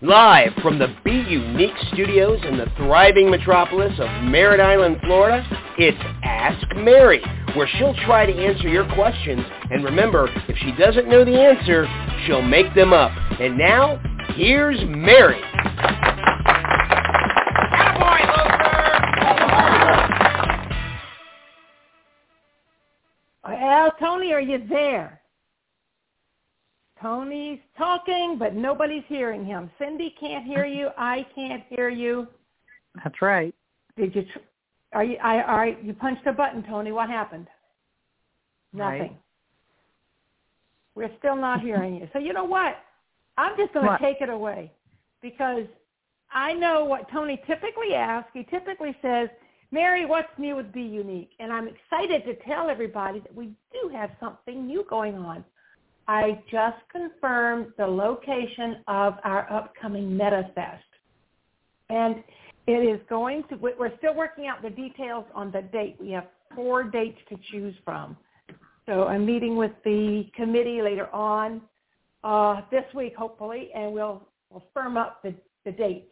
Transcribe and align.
Live 0.00 0.52
from 0.62 0.78
the 0.78 0.94
Be 1.04 1.10
Unique 1.10 1.74
studios 1.92 2.38
in 2.44 2.56
the 2.56 2.66
thriving 2.76 3.28
metropolis 3.28 3.92
of 3.98 4.06
Merritt 4.22 4.60
Island, 4.60 4.98
Florida, 5.02 5.44
it's 5.76 5.98
Ask 6.22 6.64
Mary, 6.76 7.20
where 7.56 7.66
she'll 7.66 7.96
try 8.06 8.24
to 8.24 8.32
answer 8.32 8.68
your 8.68 8.88
questions. 8.94 9.44
And 9.72 9.82
remember, 9.82 10.28
if 10.46 10.56
she 10.58 10.70
doesn't 10.78 11.08
know 11.08 11.24
the 11.24 11.36
answer, 11.36 11.88
she'll 12.24 12.42
make 12.42 12.72
them 12.76 12.92
up. 12.92 13.10
And 13.40 13.58
now, 13.58 14.00
here's 14.36 14.78
Mary. 14.86 15.40
Well, 23.44 23.92
Tony, 23.98 24.32
are 24.32 24.40
you 24.40 24.62
there? 24.68 25.20
Tony's 27.00 27.60
talking, 27.76 28.36
but 28.38 28.54
nobody's 28.54 29.04
hearing 29.08 29.44
him. 29.44 29.70
Cindy 29.78 30.14
can't 30.18 30.44
hear 30.44 30.64
you. 30.64 30.88
I 30.96 31.26
can't 31.34 31.62
hear 31.68 31.88
you. 31.88 32.26
That's 33.02 33.20
right. 33.22 33.54
Did 33.96 34.14
you? 34.14 34.24
Are 34.92 35.04
you? 35.04 35.16
I. 35.22 35.42
All 35.42 35.56
right. 35.56 35.82
You 35.82 35.92
punched 35.92 36.26
a 36.26 36.32
button, 36.32 36.64
Tony. 36.64 36.92
What 36.92 37.08
happened? 37.08 37.46
Nothing. 38.72 39.00
Right. 39.00 39.20
We're 40.94 41.10
still 41.18 41.36
not 41.36 41.60
hearing 41.60 41.94
you. 41.94 42.08
So 42.12 42.18
you 42.18 42.32
know 42.32 42.44
what? 42.44 42.76
I'm 43.36 43.56
just 43.56 43.72
going 43.72 43.86
to 43.86 43.98
take 43.98 44.20
it 44.20 44.28
away 44.28 44.72
because 45.22 45.64
I 46.32 46.52
know 46.54 46.84
what 46.84 47.08
Tony 47.12 47.40
typically 47.46 47.94
asks. 47.94 48.30
He 48.34 48.44
typically 48.50 48.96
says, 49.00 49.28
Mary, 49.70 50.06
what's 50.06 50.28
new 50.38 50.56
with 50.56 50.72
Be 50.72 50.82
Unique? 50.82 51.30
And 51.38 51.52
I'm 51.52 51.68
excited 51.68 52.24
to 52.24 52.34
tell 52.44 52.68
everybody 52.68 53.20
that 53.20 53.32
we 53.34 53.52
do 53.72 53.88
have 53.92 54.10
something 54.18 54.66
new 54.66 54.84
going 54.90 55.14
on. 55.14 55.44
I 56.08 56.42
just 56.50 56.78
confirmed 56.90 57.72
the 57.76 57.86
location 57.86 58.82
of 58.88 59.14
our 59.24 59.50
upcoming 59.52 60.10
MetaFest. 60.16 60.78
And 61.90 62.24
it 62.66 62.82
is 62.82 63.00
going 63.08 63.44
to, 63.50 63.56
we- 63.56 63.74
we're 63.78 63.96
still 63.98 64.14
working 64.14 64.46
out 64.46 64.62
the 64.62 64.70
details 64.70 65.26
on 65.34 65.52
the 65.52 65.62
date. 65.62 65.96
We 66.00 66.10
have 66.12 66.26
four 66.54 66.82
dates 66.82 67.18
to 67.28 67.38
choose 67.50 67.74
from. 67.84 68.16
So 68.86 69.06
I'm 69.06 69.26
meeting 69.26 69.56
with 69.56 69.72
the 69.84 70.24
committee 70.34 70.80
later 70.80 71.14
on 71.14 71.60
uh, 72.24 72.62
this 72.70 72.84
week, 72.94 73.14
hopefully, 73.14 73.70
and 73.74 73.92
we'll, 73.92 74.26
we'll 74.50 74.64
firm 74.72 74.96
up 74.96 75.22
the, 75.22 75.34
the 75.66 75.72
dates. 75.72 76.10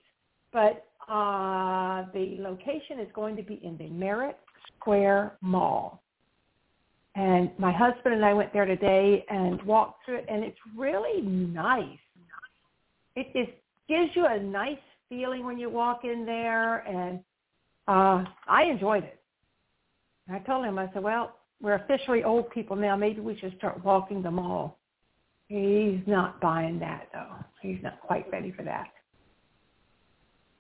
But 0.52 0.86
uh, 1.08 2.04
the 2.12 2.36
location 2.38 3.00
is 3.00 3.08
going 3.14 3.34
to 3.36 3.42
be 3.42 3.60
in 3.62 3.78
the 3.78 3.88
Merritt 3.88 4.38
Square 4.78 5.38
Mall. 5.40 6.02
And 7.16 7.50
my 7.58 7.72
husband 7.72 8.14
and 8.14 8.24
I 8.24 8.34
went 8.34 8.52
there 8.52 8.66
today 8.66 9.24
and 9.30 9.62
walked 9.62 10.04
through 10.04 10.16
it, 10.16 10.26
and 10.28 10.44
it's 10.44 10.58
really 10.76 11.22
nice. 11.22 11.98
It 13.14 13.32
just 13.32 13.56
gives 13.88 14.14
you 14.14 14.26
a 14.26 14.38
nice 14.38 14.76
feeling 15.08 15.46
when 15.46 15.58
you 15.58 15.70
walk 15.70 16.04
in 16.04 16.26
there, 16.26 16.80
and 16.80 17.20
uh, 17.88 18.28
I 18.46 18.64
enjoyed 18.64 19.04
it. 19.04 19.18
And 20.28 20.36
I 20.36 20.40
told 20.40 20.66
him, 20.66 20.78
I 20.78 20.90
said, 20.92 21.02
well, 21.02 21.36
we're 21.62 21.76
officially 21.76 22.22
old 22.22 22.50
people 22.50 22.76
now. 22.76 22.96
Maybe 22.96 23.20
we 23.20 23.38
should 23.38 23.56
start 23.56 23.82
walking 23.82 24.22
the 24.22 24.30
mall. 24.30 24.78
He's 25.48 26.00
not 26.06 26.38
buying 26.42 26.78
that, 26.80 27.08
though. 27.14 27.36
He's 27.62 27.78
not 27.82 27.98
quite 28.02 28.30
ready 28.30 28.52
for 28.52 28.62
that. 28.64 28.88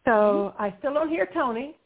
So 0.06 0.54
I 0.58 0.74
still 0.78 0.94
don't 0.94 1.10
hear 1.10 1.28
Tony. 1.34 1.76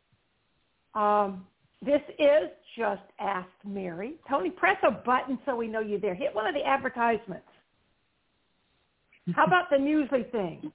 Um, 0.94 1.46
this 1.84 2.02
is 2.18 2.50
Just 2.76 3.02
Ask 3.18 3.48
Mary. 3.64 4.14
Tony, 4.28 4.50
press 4.50 4.76
a 4.86 4.90
button 4.90 5.38
so 5.46 5.56
we 5.56 5.66
know 5.66 5.80
you're 5.80 6.00
there. 6.00 6.14
Hit 6.14 6.34
one 6.34 6.46
of 6.46 6.54
the 6.54 6.64
advertisements. 6.64 7.46
How 9.34 9.44
about 9.44 9.70
the 9.70 9.76
Newsly 9.76 10.30
thing? 10.30 10.72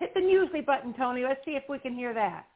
Hit 0.00 0.14
the 0.14 0.20
Newsly 0.20 0.64
button, 0.64 0.94
Tony. 0.94 1.24
Let's 1.24 1.44
see 1.44 1.52
if 1.52 1.64
we 1.68 1.78
can 1.78 1.94
hear 1.94 2.14
that. 2.14 2.46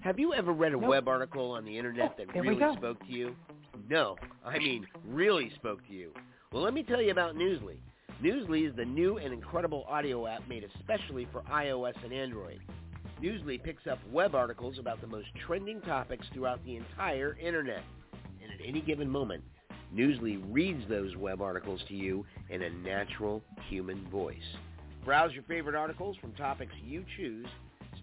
Have 0.00 0.18
you 0.18 0.34
ever 0.34 0.52
read 0.52 0.72
a 0.72 0.78
Nope. 0.78 0.90
web 0.90 1.08
article 1.08 1.52
on 1.52 1.64
the 1.64 1.76
internet 1.76 2.12
oh, 2.12 2.14
that 2.18 2.32
There 2.34 2.42
we 2.42 2.50
really 2.50 2.76
spoke 2.76 3.00
to 3.06 3.12
you? 3.12 3.34
No, 3.88 4.16
I 4.44 4.58
mean 4.58 4.86
really 5.06 5.50
spoke 5.56 5.86
to 5.88 5.94
you. 5.94 6.12
Well, 6.52 6.62
let 6.62 6.74
me 6.74 6.82
tell 6.82 7.00
you 7.00 7.10
about 7.10 7.36
Newsly. 7.36 7.78
Newsly 8.22 8.68
is 8.68 8.76
the 8.76 8.84
new 8.84 9.16
and 9.16 9.32
incredible 9.32 9.84
audio 9.88 10.26
app 10.26 10.46
made 10.46 10.64
especially 10.76 11.26
for 11.32 11.40
iOS 11.50 11.94
and 12.04 12.12
Android. 12.12 12.60
Newsly 13.22 13.62
picks 13.62 13.86
up 13.86 13.98
web 14.10 14.34
articles 14.34 14.78
about 14.78 15.00
the 15.00 15.06
most 15.06 15.28
trending 15.46 15.80
topics 15.82 16.26
throughout 16.32 16.64
the 16.64 16.76
entire 16.76 17.36
internet. 17.40 17.82
And 18.42 18.52
at 18.52 18.66
any 18.66 18.80
given 18.80 19.08
moment, 19.08 19.42
Newsly 19.94 20.42
reads 20.50 20.82
those 20.88 21.16
web 21.16 21.40
articles 21.40 21.80
to 21.88 21.94
you 21.94 22.26
in 22.50 22.62
a 22.62 22.70
natural 22.70 23.42
human 23.68 24.08
voice. 24.10 24.36
Browse 25.04 25.32
your 25.32 25.44
favorite 25.44 25.76
articles 25.76 26.16
from 26.20 26.32
topics 26.32 26.72
you 26.84 27.04
choose 27.16 27.46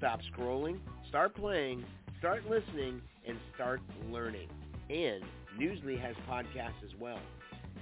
Stop 0.02 0.20
scrolling, 0.36 0.80
start 1.08 1.36
playing, 1.36 1.86
start 2.18 2.50
listening, 2.50 3.00
and 3.28 3.38
start 3.54 3.82
learning. 4.10 4.48
And 4.90 5.24
Newsly 5.60 6.02
has 6.02 6.16
podcasts 6.28 6.84
as 6.84 7.00
well. 7.00 7.20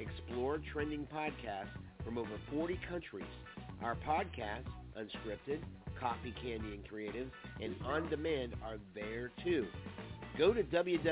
Explore 0.02 0.60
trending 0.74 1.08
podcasts 1.16 1.70
from 2.04 2.18
over 2.18 2.30
40 2.52 2.78
countries. 2.90 3.24
Our 3.82 3.96
podcasts, 3.96 4.68
unscripted, 4.98 5.62
coffee, 6.00 6.34
candy, 6.42 6.74
and 6.74 6.88
creative, 6.88 7.30
and 7.62 7.76
on 7.86 8.10
demand 8.10 8.56
are 8.64 8.78
there 8.96 9.32
too. 9.44 9.68
Go 10.38 10.54
to 10.54 10.64
www.newsly.me 10.64 11.06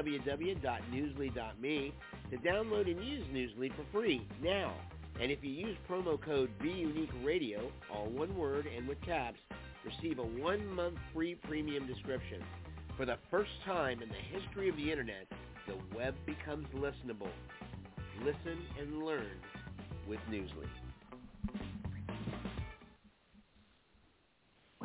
to 2.31 2.37
download 2.37 2.89
and 2.89 3.03
use 3.03 3.25
Newsly 3.33 3.75
for 3.75 3.83
free 3.91 4.25
now. 4.41 4.73
And 5.19 5.31
if 5.31 5.43
you 5.43 5.49
use 5.49 5.75
promo 5.89 6.21
code 6.21 6.49
BUniqueRadio, 6.61 7.71
all 7.91 8.05
one 8.05 8.37
word 8.37 8.67
and 8.67 8.87
with 8.87 9.01
caps, 9.01 9.39
receive 9.83 10.19
a 10.19 10.23
one-month 10.23 10.97
free 11.13 11.35
premium 11.35 11.87
description. 11.87 12.43
For 12.95 13.05
the 13.05 13.17
first 13.29 13.51
time 13.65 14.01
in 14.01 14.09
the 14.09 14.15
history 14.15 14.69
of 14.69 14.75
the 14.75 14.91
internet, 14.91 15.27
the 15.67 15.75
web 15.95 16.15
becomes 16.25 16.67
listenable. 16.75 17.31
Listen 18.23 18.57
and 18.79 19.03
learn 19.03 19.39
with 20.07 20.19
Newsly. 20.31 20.67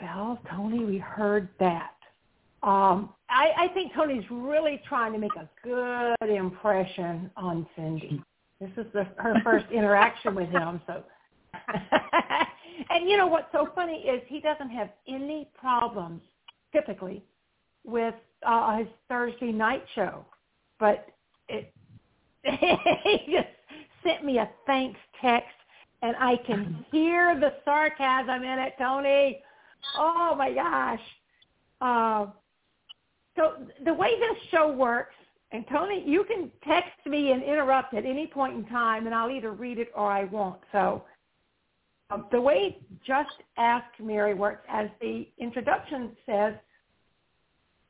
Well, 0.02 0.40
Tony, 0.50 0.84
we 0.84 0.98
heard 0.98 1.48
that. 1.60 1.94
Um, 2.64 3.10
I, 3.30 3.50
I 3.56 3.68
think 3.72 3.94
Tony's 3.94 4.24
really 4.30 4.82
trying 4.88 5.12
to 5.12 5.18
make 5.18 5.34
a 5.36 5.48
good 5.62 6.28
impression 6.28 7.30
on 7.36 7.66
Cindy. 7.76 8.20
This 8.60 8.70
is 8.76 8.86
the, 8.92 9.06
her 9.16 9.34
first 9.44 9.66
interaction 9.72 10.34
with 10.34 10.48
him, 10.48 10.80
so. 10.88 11.04
and 12.90 13.08
you 13.08 13.16
know 13.16 13.28
what's 13.28 13.50
so 13.52 13.68
funny 13.76 13.98
is 13.98 14.20
he 14.26 14.40
doesn't 14.40 14.70
have 14.70 14.90
any 15.06 15.48
problems 15.54 16.22
typically 16.72 17.22
with 17.84 18.14
uh, 18.44 18.78
his 18.78 18.88
Thursday 19.08 19.52
night 19.52 19.84
show, 19.94 20.24
but 20.80 21.06
it, 21.48 21.72
he 22.42 23.32
just 23.32 23.48
sent 24.04 24.24
me 24.24 24.38
a 24.38 24.50
thanks 24.66 24.98
text, 25.20 25.48
and 26.02 26.16
I 26.16 26.36
can 26.44 26.84
hear 26.90 27.38
the 27.38 27.52
sarcasm 27.64 28.42
in 28.42 28.58
it, 28.58 28.74
Tony. 28.78 29.40
Oh 29.98 30.34
my 30.36 30.52
gosh. 30.52 31.00
Uh, 31.80 32.26
so 33.36 33.66
the 33.84 33.94
way 33.94 34.18
this 34.18 34.42
show 34.50 34.72
works, 34.72 35.14
and 35.52 35.64
Tony, 35.70 36.02
you 36.06 36.24
can 36.24 36.50
text 36.66 37.06
me 37.06 37.32
and 37.32 37.42
interrupt 37.42 37.94
at 37.94 38.06
any 38.06 38.26
point 38.26 38.54
in 38.56 38.64
time, 38.66 39.06
and 39.06 39.14
I'll 39.14 39.30
either 39.30 39.52
read 39.52 39.78
it 39.78 39.88
or 39.94 40.10
I 40.10 40.24
won't. 40.24 40.60
So 40.70 41.04
um, 42.10 42.26
the 42.30 42.40
way 42.40 42.78
Just 43.06 43.30
Ask 43.56 43.86
Mary 44.00 44.34
works, 44.34 44.64
as 44.68 44.88
the 45.00 45.28
introduction 45.38 46.16
says, 46.26 46.54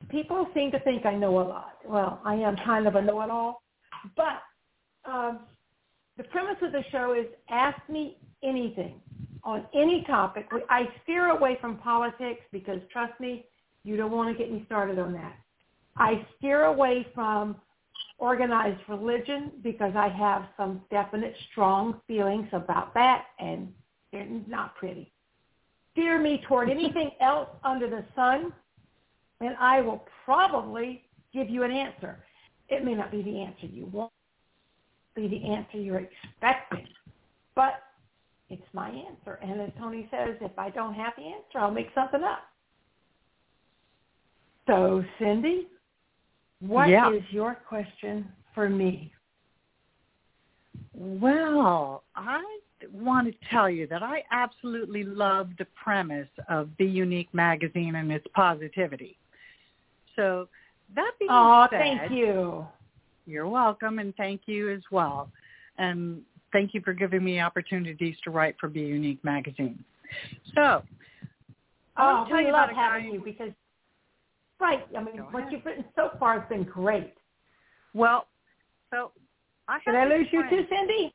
people 0.08 0.46
seem 0.54 0.70
to 0.72 0.80
think 0.80 1.06
I 1.06 1.14
know 1.14 1.40
a 1.40 1.44
lot. 1.44 1.78
Well, 1.84 2.20
I 2.24 2.34
am 2.34 2.56
kind 2.64 2.86
of 2.86 2.96
a 2.96 3.02
know-it-all, 3.02 3.62
but 4.16 4.42
um, 5.10 5.40
the 6.16 6.24
premise 6.24 6.56
of 6.62 6.72
the 6.72 6.84
show 6.90 7.14
is 7.14 7.26
ask 7.48 7.78
me 7.88 8.18
anything 8.42 9.00
on 9.44 9.66
any 9.74 10.04
topic. 10.04 10.48
I 10.70 10.88
steer 11.02 11.30
away 11.30 11.58
from 11.60 11.78
politics 11.78 12.42
because, 12.52 12.80
trust 12.92 13.18
me, 13.20 13.46
you 13.84 13.96
don't 13.96 14.12
want 14.12 14.36
to 14.36 14.42
get 14.42 14.52
me 14.52 14.62
started 14.66 14.98
on 14.98 15.12
that. 15.14 15.36
I 15.96 16.26
steer 16.38 16.64
away 16.64 17.06
from 17.14 17.56
organized 18.18 18.80
religion 18.88 19.50
because 19.62 19.94
I 19.96 20.08
have 20.08 20.44
some 20.56 20.80
definite 20.90 21.34
strong 21.50 22.00
feelings 22.06 22.48
about 22.52 22.94
that 22.94 23.26
and 23.40 23.72
they're 24.12 24.26
not 24.46 24.76
pretty. 24.76 25.12
Steer 25.92 26.20
me 26.20 26.42
toward 26.46 26.70
anything 26.70 27.10
else 27.20 27.48
under 27.64 27.90
the 27.90 28.04
sun 28.14 28.52
and 29.40 29.56
I 29.58 29.80
will 29.80 30.04
probably 30.24 31.02
give 31.34 31.50
you 31.50 31.64
an 31.64 31.72
answer. 31.72 32.24
It 32.68 32.84
may 32.84 32.94
not 32.94 33.10
be 33.10 33.22
the 33.22 33.40
answer 33.40 33.66
you 33.66 33.86
want, 33.86 34.12
be 35.16 35.26
the 35.26 35.44
answer 35.44 35.78
you're 35.78 36.00
expecting, 36.00 36.86
but 37.56 37.82
it's 38.52 38.62
my 38.74 38.90
answer. 38.90 39.38
And 39.42 39.60
as 39.62 39.70
Tony 39.78 40.06
says, 40.10 40.36
if 40.42 40.56
I 40.58 40.68
don't 40.70 40.94
have 40.94 41.14
the 41.16 41.24
answer, 41.24 41.58
I'll 41.58 41.70
make 41.70 41.88
something 41.94 42.22
up. 42.22 42.40
So, 44.66 45.02
Cindy, 45.18 45.68
what 46.60 46.86
is 46.86 46.92
Yeah. 46.92 47.10
your 47.30 47.54
question 47.54 48.30
for 48.54 48.68
me? 48.68 49.12
Well, 50.92 52.04
I 52.14 52.44
want 52.92 53.26
to 53.32 53.48
tell 53.48 53.70
you 53.70 53.86
that 53.86 54.02
I 54.02 54.22
absolutely 54.30 55.02
love 55.02 55.56
the 55.56 55.64
premise 55.64 56.28
of 56.48 56.76
Be 56.76 56.84
Unique 56.84 57.32
magazine 57.32 57.96
and 57.96 58.12
its 58.12 58.26
positivity. 58.34 59.16
So 60.14 60.48
that 60.94 61.12
being 61.18 61.30
oh, 61.30 61.66
said, 61.70 61.80
thank 61.80 62.12
you. 62.12 62.66
You're 63.24 63.48
welcome, 63.48 63.98
and 63.98 64.14
thank 64.16 64.42
you 64.46 64.70
as 64.70 64.82
well. 64.90 65.30
And 65.78 66.22
thank 66.52 66.74
you 66.74 66.80
for 66.82 66.92
giving 66.92 67.24
me 67.24 67.40
opportunities 67.40 68.16
to 68.24 68.30
write 68.30 68.56
for 68.60 68.68
Be 68.68 68.80
Unique 68.80 69.22
magazine. 69.24 69.82
So, 70.54 70.82
oh, 71.96 72.26
we 72.30 72.50
love 72.52 72.70
having 72.74 73.12
you 73.12 73.22
because, 73.24 73.50
right? 74.60 74.86
I 74.96 75.02
mean, 75.02 75.16
what 75.30 75.50
you've 75.50 75.64
written 75.64 75.84
so 75.96 76.10
far 76.18 76.40
has 76.40 76.48
been 76.48 76.64
great. 76.64 77.14
Well, 77.94 78.28
so 78.90 79.12
I 79.68 79.78
did 79.84 79.94
I 79.94 80.04
lose 80.04 80.26
you 80.30 80.42
too, 80.48 80.64
Cindy? 80.68 81.14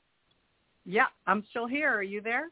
Yeah, 0.86 1.06
I'm 1.28 1.44
still 1.50 1.68
here. 1.68 1.94
Are 1.94 2.04
you 2.04 2.22
there? 2.22 2.50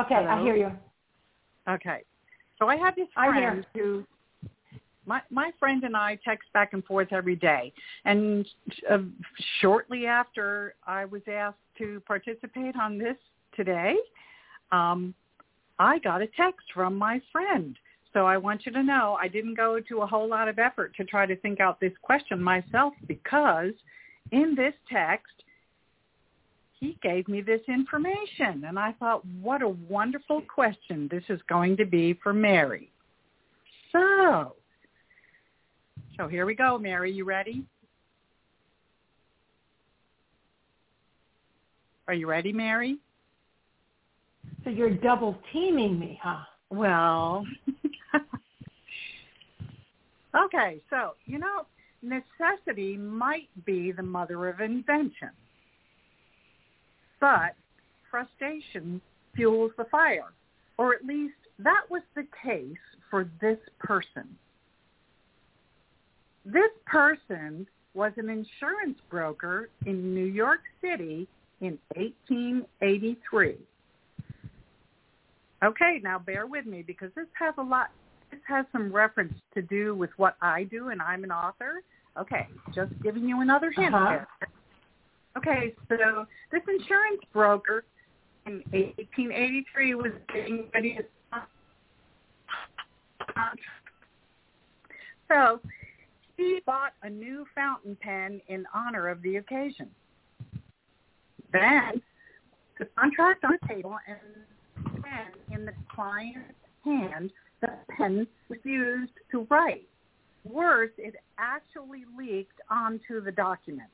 Okay, 0.00 0.14
Hello? 0.14 0.28
I 0.28 0.42
hear 0.42 0.56
you. 0.56 0.72
Okay, 1.68 2.02
so 2.58 2.68
I 2.68 2.76
have 2.76 2.96
this 2.96 3.08
friend 3.14 3.64
who 3.74 4.04
my 5.08 5.20
my 5.30 5.50
friend 5.58 5.82
and 5.82 5.96
I 5.96 6.18
text 6.24 6.52
back 6.52 6.74
and 6.74 6.84
forth 6.84 7.08
every 7.12 7.34
day. 7.34 7.72
And 8.04 8.46
uh, 8.88 8.98
shortly 9.60 10.06
after 10.06 10.74
I 10.86 11.06
was 11.06 11.22
asked 11.26 11.56
to 11.78 12.00
participate 12.06 12.76
on 12.76 12.98
this 12.98 13.16
today, 13.56 13.96
um, 14.70 15.14
I 15.78 15.98
got 15.98 16.22
a 16.22 16.28
text 16.36 16.66
from 16.74 16.96
my 16.96 17.20
friend. 17.32 17.76
So 18.12 18.26
I 18.26 18.36
want 18.36 18.66
you 18.66 18.72
to 18.72 18.82
know 18.82 19.16
I 19.20 19.28
didn't 19.28 19.54
go 19.54 19.80
to 19.80 20.00
a 20.02 20.06
whole 20.06 20.28
lot 20.28 20.48
of 20.48 20.58
effort 20.58 20.94
to 20.96 21.04
try 21.04 21.26
to 21.26 21.36
think 21.36 21.60
out 21.60 21.80
this 21.80 21.92
question 22.02 22.42
myself 22.42 22.92
because 23.06 23.72
in 24.30 24.54
this 24.54 24.74
text 24.90 25.32
he 26.80 26.96
gave 27.02 27.28
me 27.28 27.40
this 27.40 27.60
information 27.68 28.64
and 28.66 28.78
I 28.78 28.92
thought 28.92 29.24
what 29.40 29.62
a 29.62 29.68
wonderful 29.68 30.42
question 30.42 31.08
this 31.10 31.24
is 31.28 31.40
going 31.48 31.76
to 31.76 31.84
be 31.84 32.18
for 32.22 32.32
Mary. 32.32 32.90
So 33.92 34.54
so 36.18 36.28
here 36.28 36.44
we 36.44 36.54
go, 36.54 36.78
Mary. 36.78 37.12
You 37.12 37.24
ready? 37.24 37.64
Are 42.08 42.14
you 42.14 42.28
ready, 42.28 42.52
Mary? 42.52 42.98
So 44.64 44.70
you're 44.70 44.90
double 44.90 45.38
teaming 45.52 45.98
me, 45.98 46.18
huh? 46.22 46.44
Well, 46.70 47.44
okay. 50.44 50.80
So, 50.90 51.14
you 51.26 51.38
know, 51.38 51.66
necessity 52.02 52.96
might 52.96 53.48
be 53.64 53.92
the 53.92 54.02
mother 54.02 54.48
of 54.48 54.60
invention, 54.60 55.30
but 57.20 57.54
frustration 58.10 59.00
fuels 59.36 59.70
the 59.78 59.84
fire, 59.84 60.32
or 60.78 60.94
at 60.94 61.04
least 61.04 61.34
that 61.58 61.82
was 61.88 62.02
the 62.14 62.26
case 62.42 62.76
for 63.10 63.30
this 63.40 63.58
person. 63.78 64.36
This 66.52 66.70
person 66.86 67.66
was 67.92 68.12
an 68.16 68.30
insurance 68.30 68.98
broker 69.10 69.68
in 69.84 70.14
New 70.14 70.24
York 70.24 70.60
City 70.80 71.28
in 71.60 71.78
1883. 71.94 73.56
Okay, 75.62 76.00
now 76.02 76.18
bear 76.18 76.46
with 76.46 76.64
me 76.64 76.82
because 76.82 77.10
this 77.14 77.26
has 77.38 77.52
a 77.58 77.62
lot, 77.62 77.90
this 78.30 78.40
has 78.48 78.64
some 78.72 78.90
reference 78.90 79.34
to 79.52 79.60
do 79.60 79.94
with 79.94 80.10
what 80.16 80.36
I 80.40 80.64
do 80.64 80.88
and 80.88 81.02
I'm 81.02 81.22
an 81.22 81.32
author. 81.32 81.82
Okay, 82.18 82.46
just 82.74 82.92
giving 83.02 83.28
you 83.28 83.42
another 83.42 83.70
hint 83.70 83.94
uh-huh. 83.94 84.24
Okay, 85.36 85.74
so 85.88 86.26
this 86.50 86.62
insurance 86.66 87.20
broker 87.34 87.84
in 88.46 88.62
1883 88.70 89.94
was 89.96 90.12
getting 90.32 90.64
ready 90.72 90.94
to 90.94 91.04
so 95.28 95.60
he 96.38 96.60
bought 96.64 96.92
a 97.02 97.10
new 97.10 97.44
fountain 97.54 97.98
pen 98.00 98.40
in 98.46 98.64
honor 98.72 99.08
of 99.08 99.20
the 99.22 99.36
occasion. 99.36 99.90
Then 101.52 102.00
the 102.78 102.86
contract 102.96 103.44
on 103.44 103.58
the 103.60 103.68
table 103.68 103.96
and 104.06 105.02
pen 105.02 105.32
in 105.52 105.66
the 105.66 105.72
client's 105.94 106.54
hand, 106.84 107.32
the 107.60 107.70
pen 107.96 108.26
refused 108.48 109.12
to 109.32 109.46
write. 109.50 109.88
Worse, 110.44 110.92
it 110.96 111.16
actually 111.38 112.04
leaked 112.16 112.60
onto 112.70 113.20
the 113.20 113.32
document. 113.32 113.90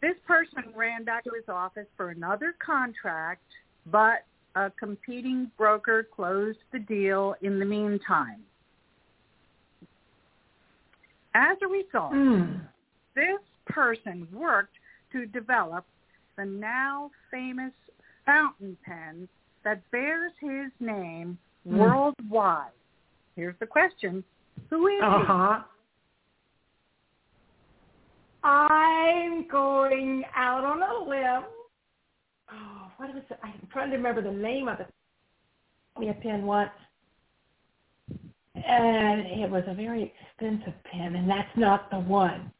This 0.00 0.16
person 0.26 0.64
ran 0.74 1.04
back 1.04 1.24
to 1.24 1.30
his 1.34 1.48
office 1.48 1.86
for 1.96 2.08
another 2.08 2.54
contract, 2.64 3.42
but 3.86 4.24
a 4.54 4.70
competing 4.78 5.50
broker 5.58 6.06
closed 6.14 6.58
the 6.72 6.78
deal 6.78 7.34
in 7.42 7.58
the 7.58 7.64
meantime. 7.64 8.40
As 11.34 11.56
a 11.62 11.66
result, 11.66 12.12
mm. 12.12 12.60
this 13.14 13.40
person 13.66 14.28
worked 14.32 14.74
to 15.12 15.26
develop 15.26 15.84
the 16.36 16.44
now 16.44 17.10
famous 17.30 17.72
fountain 18.24 18.76
pen 18.84 19.28
that 19.64 19.80
bears 19.90 20.32
his 20.40 20.70
name 20.80 21.36
mm. 21.68 21.76
worldwide. 21.76 22.70
Here's 23.36 23.58
the 23.58 23.66
question. 23.66 24.22
Who 24.70 24.86
is 24.86 25.02
uh-huh. 25.02 25.58
he? 25.58 25.64
I'm 28.44 29.48
going 29.48 30.22
out 30.36 30.64
on 30.64 30.82
a 30.82 31.08
limb. 31.08 31.44
Oh, 32.52 32.90
what 32.98 33.14
was 33.14 33.22
it? 33.30 33.38
I'm 33.42 33.66
trying 33.72 33.90
to 33.90 33.96
remember 33.96 34.22
the 34.22 34.30
name 34.30 34.68
of 34.68 34.80
it. 34.80 34.88
Me 35.98 36.10
a 36.10 36.14
pen 36.14 36.44
once 36.44 36.70
and 38.66 39.26
it 39.40 39.50
was 39.50 39.64
a 39.66 39.74
very 39.74 40.12
expensive 40.30 40.74
pen, 40.90 41.16
and 41.16 41.28
that's 41.28 41.56
not 41.56 41.90
the 41.90 41.98
one. 41.98 42.50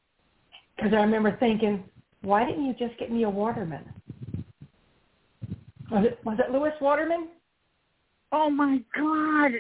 Because 0.77 0.93
I 0.93 0.97
remember 0.97 1.37
thinking, 1.39 1.85
why 2.23 2.45
didn't 2.45 2.67
you 2.67 2.75
just 2.75 2.99
get 2.99 3.11
me 3.11 3.25
a 3.25 3.31
Waterman? 3.31 3.85
Was 5.91 6.07
it 6.07 6.19
was 6.25 6.39
it 6.39 6.51
Lewis 6.51 6.73
Waterman? 6.81 7.29
Oh 8.33 8.51
my 8.51 8.79
God! 8.97 9.53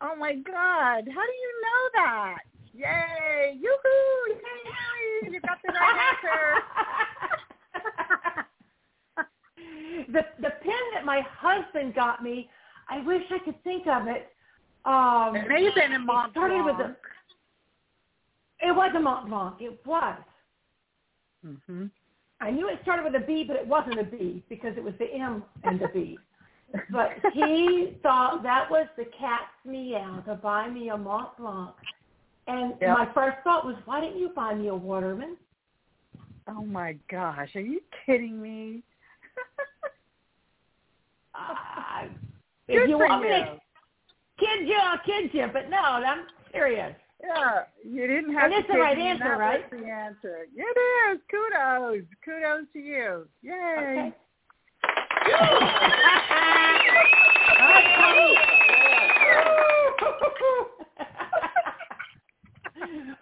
Oh 0.00 0.14
my 0.16 0.34
God! 0.34 1.08
How 1.08 1.26
do 1.26 1.32
you 1.32 1.62
know 1.62 1.90
that? 1.94 2.38
Yay! 2.72 3.58
Yoo-hoo! 3.60 4.34
Yay! 4.34 5.32
You 5.32 5.40
got 5.40 5.58
the 5.66 5.72
right 5.72 6.12
answer. 6.12 6.62
the 10.12 10.24
the 10.40 10.50
pen 10.62 10.84
that 10.94 11.04
my 11.04 11.22
husband 11.36 11.94
got 11.94 12.22
me, 12.22 12.48
I 12.88 13.00
wish 13.04 13.22
I 13.30 13.38
could 13.44 13.62
think 13.64 13.86
of 13.86 14.06
it 14.06 14.28
um, 14.84 15.36
it 15.36 15.48
may 15.48 15.64
have 15.64 15.74
been 15.74 15.92
in 15.92 16.06
Mont 16.06 16.34
Blanc. 16.34 16.64
With 16.64 16.86
a, 16.86 16.96
it 18.60 18.74
was 18.74 18.92
a 18.96 19.00
Mont 19.00 19.28
Blanc. 19.28 19.56
It 19.60 19.80
was. 19.84 20.18
Mm-hmm. 21.46 21.86
I 22.40 22.50
knew 22.50 22.68
it 22.68 22.78
started 22.82 23.04
with 23.04 23.22
a 23.22 23.26
B, 23.26 23.44
but 23.46 23.56
it 23.56 23.66
wasn't 23.66 24.00
a 24.00 24.04
B 24.04 24.42
because 24.48 24.74
it 24.76 24.82
was 24.82 24.94
the 24.98 25.12
M 25.12 25.42
and 25.64 25.78
the 25.78 25.88
B. 25.88 26.18
but 26.90 27.10
he 27.32 27.96
thought 28.02 28.42
that 28.42 28.70
was 28.70 28.86
the 28.96 29.04
cat's 29.18 29.50
meow 29.64 30.22
to 30.26 30.36
buy 30.36 30.68
me 30.68 30.88
a 30.90 30.96
Mont 30.96 31.36
Blanc. 31.36 31.74
And 32.46 32.74
yep. 32.80 32.96
my 32.96 33.08
first 33.12 33.38
thought 33.44 33.64
was, 33.64 33.76
why 33.84 34.00
didn't 34.00 34.18
you 34.18 34.30
buy 34.34 34.54
me 34.54 34.68
a 34.68 34.74
Waterman? 34.74 35.36
Oh 36.48 36.64
my 36.64 36.96
gosh, 37.10 37.50
are 37.54 37.60
you 37.60 37.80
kidding 38.06 38.40
me? 38.40 38.82
uh, 41.34 42.08
if 42.66 42.88
you 42.88 42.98
want 42.98 43.22
me 43.22 43.28
to 43.28 43.58
kid 44.40 44.66
you, 44.66 44.76
I'll 44.82 44.98
kid 45.04 45.30
you, 45.32 45.46
but 45.52 45.70
no, 45.70 45.78
I'm 45.78 46.26
serious. 46.52 46.96
Yeah, 47.22 47.64
you 47.84 48.06
didn't 48.06 48.32
have 48.34 48.44
and 48.44 48.52
to. 48.54 48.60
it's 48.60 48.68
the 48.68 48.78
right 48.78 48.96
answer, 48.98 49.24
that 49.24 49.38
right? 49.38 49.70
The 49.70 49.76
answer. 49.76 50.46
It 50.56 51.12
is. 51.12 51.20
Kudos. 51.30 52.06
Kudos 52.24 52.64
to 52.72 52.78
you. 52.78 53.28
Yay. 53.42 53.76
Okay. 53.78 54.14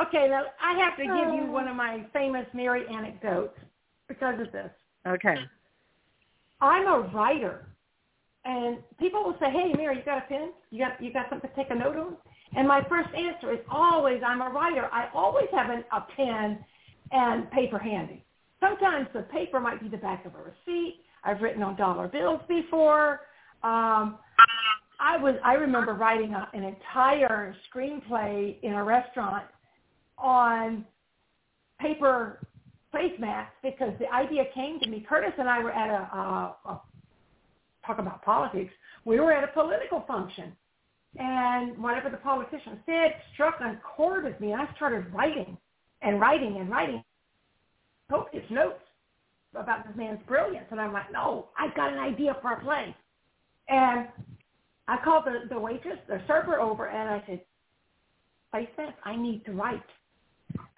okay, 0.01 0.29
now 0.31 0.45
I 0.63 0.79
have 0.79 0.97
to 0.97 1.03
give 1.03 1.35
you 1.35 1.47
one 1.51 1.67
oh. 1.67 1.71
of 1.71 1.77
my 1.77 2.07
famous 2.13 2.47
Mary 2.55 2.87
anecdotes 2.89 3.59
because 4.07 4.41
of 4.41 4.53
this. 4.53 4.71
Okay. 5.07 5.35
I'm 6.61 6.87
a 6.87 7.01
writer. 7.13 7.67
And 8.45 8.79
people 8.99 9.25
will 9.25 9.37
say, 9.41 9.51
"Hey, 9.51 9.73
Mary, 9.77 9.99
you 9.99 10.05
got 10.05 10.19
a 10.19 10.27
pen? 10.29 10.53
You 10.71 10.85
got 10.85 11.03
you 11.03 11.13
got 11.13 11.29
something 11.29 11.51
to 11.51 11.57
take 11.57 11.71
a 11.71 11.75
note 11.75 11.97
on?" 11.97 12.17
And 12.57 12.67
my 12.67 12.83
first 12.89 13.09
answer 13.15 13.53
is 13.53 13.61
always, 13.71 14.23
"I'm 14.25 14.41
a 14.41 14.49
writer. 14.49 14.89
I 14.93 15.09
always 15.15 15.47
have 15.53 15.71
an, 15.71 15.85
a 15.93 16.01
pen 16.17 16.65
and 17.13 17.51
paper 17.51 17.79
handy. 17.79 18.25
Sometimes 18.61 19.07
the 19.13 19.23
paper 19.23 19.61
might 19.61 19.81
be 19.81 19.89
the 19.89 19.99
back 19.99 20.25
of 20.25 20.35
a 20.35 20.39
receipt. 20.39 21.01
I've 21.25 21.41
written 21.41 21.63
on 21.63 21.77
dollar 21.77 22.09
bills 22.09 22.41
before. 22.49 23.21
Um, 23.63 24.19
I 25.01 25.17
was 25.17 25.35
I 25.45 25.55
remember 25.55 25.95
writing 25.95 26.35
a, 26.35 26.49
an 26.55 26.65
entire 26.65 27.55
screenplay 27.73 28.57
in 28.63 28.73
a 28.73 28.83
restaurant 28.83 29.45
on 30.17 30.85
paper 31.81 32.41
placemats 32.93 33.49
because 33.63 33.93
the 33.99 34.13
idea 34.13 34.45
came 34.55 34.81
to 34.81 34.89
me. 34.89 35.05
Curtis 35.09 35.33
and 35.39 35.49
I 35.49 35.63
were 35.63 35.71
at 35.71 35.89
a, 35.89 36.17
a, 36.17 36.57
a 36.67 36.83
talk 37.89 37.99
about 37.99 38.23
politics. 38.23 38.73
We 39.05 39.19
were 39.19 39.33
at 39.33 39.43
a 39.43 39.49
political 39.49 40.05
function, 40.07 40.53
and 41.19 41.77
whatever 41.79 42.11
the 42.11 42.19
politician 42.19 42.79
said 42.87 43.15
struck 43.35 43.61
a 43.61 43.81
chord 43.97 44.25
with 44.25 44.39
me. 44.41 44.53
And 44.53 44.63
I 44.63 44.69
started 44.77 45.13
writing 45.13 45.57
and 46.03 46.21
writing 46.21 46.59
and 46.59 46.71
writing 46.71 47.03
copious 48.09 48.45
notes 48.51 48.83
about 49.55 49.87
this 49.87 49.97
man's 49.97 50.21
brilliance. 50.29 50.67
And 50.71 50.81
I'm 50.81 50.93
like, 50.93 51.11
no, 51.13 51.49
I've 51.59 51.75
got 51.75 51.93
an 51.93 51.99
idea 51.99 52.37
for 52.41 52.53
a 52.53 52.61
play. 52.61 52.95
And 53.69 54.07
I 54.87 54.99
called 55.03 55.25
the, 55.27 55.49
the 55.53 55.59
waitress, 55.59 55.99
the 56.09 56.21
server 56.27 56.61
over, 56.61 56.87
and 56.87 57.09
I 57.09 57.23
said, 57.27 57.41
placemats, 58.55 58.95
I 59.05 59.17
need 59.17 59.45
to 59.47 59.53
write. 59.53 59.83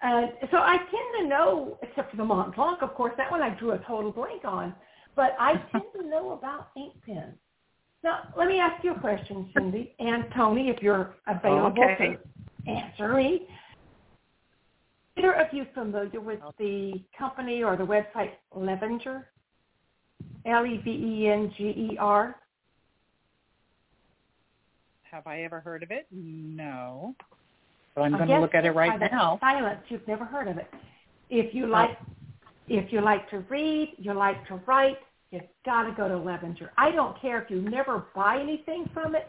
Uh, 0.03 0.23
so 0.49 0.57
I 0.57 0.77
tend 0.77 1.09
to 1.19 1.27
know, 1.27 1.77
except 1.81 2.11
for 2.11 2.17
the 2.17 2.25
Mont 2.25 2.55
Blanc, 2.55 2.81
of 2.81 2.93
course, 2.95 3.13
that 3.17 3.31
one 3.31 3.41
I 3.41 3.51
drew 3.51 3.71
a 3.71 3.77
total 3.79 4.11
blank 4.11 4.43
on, 4.43 4.73
but 5.15 5.35
I 5.39 5.53
tend 5.71 5.83
to 5.97 6.07
know 6.07 6.31
about 6.31 6.69
ink 6.75 6.93
pens. 7.05 7.35
Now, 8.03 8.33
let 8.35 8.47
me 8.47 8.59
ask 8.59 8.83
you 8.83 8.93
a 8.93 8.99
question, 8.99 9.49
Cindy 9.55 9.95
and 9.99 10.25
Tony, 10.35 10.69
if 10.69 10.81
you're 10.81 11.15
available 11.27 11.83
okay. 11.83 12.17
to 12.65 12.71
answer 12.71 13.13
me. 13.13 13.47
Either 15.17 15.33
of 15.33 15.47
you 15.51 15.65
familiar 15.73 16.19
with 16.19 16.39
the 16.57 16.93
company 17.17 17.63
or 17.63 17.75
the 17.77 17.83
website 17.83 18.31
Levenger? 18.55 19.27
L-E-V-E-N-G-E-R? 20.45 22.35
Have 25.03 25.27
I 25.27 25.41
ever 25.41 25.59
heard 25.59 25.83
of 25.83 25.91
it? 25.91 26.07
No. 26.11 27.13
But 27.93 28.01
I'm 28.01 28.13
going 28.13 28.29
to 28.29 28.39
look 28.39 28.55
at 28.55 28.65
it 28.65 28.71
right 28.71 28.99
now. 29.11 29.37
Silence, 29.41 29.81
you've 29.89 30.07
never 30.07 30.23
heard 30.25 30.47
of 30.47 30.57
it. 30.57 30.71
If 31.29 31.53
you 31.53 31.67
like, 31.67 31.97
oh. 32.01 32.05
If 32.77 32.91
you 32.91 33.01
like 33.01 33.29
to 33.31 33.39
read, 33.49 33.95
you 33.97 34.13
like 34.13 34.47
to 34.47 34.55
write, 34.65 34.97
you've 35.31 35.43
got 35.65 35.83
to 35.83 35.91
go 35.91 36.07
to 36.07 36.17
Levenger. 36.17 36.71
I 36.77 36.91
don't 36.91 37.19
care 37.21 37.41
if 37.41 37.49
you 37.49 37.61
never 37.61 38.05
buy 38.15 38.39
anything 38.39 38.89
from 38.93 39.15
it. 39.15 39.27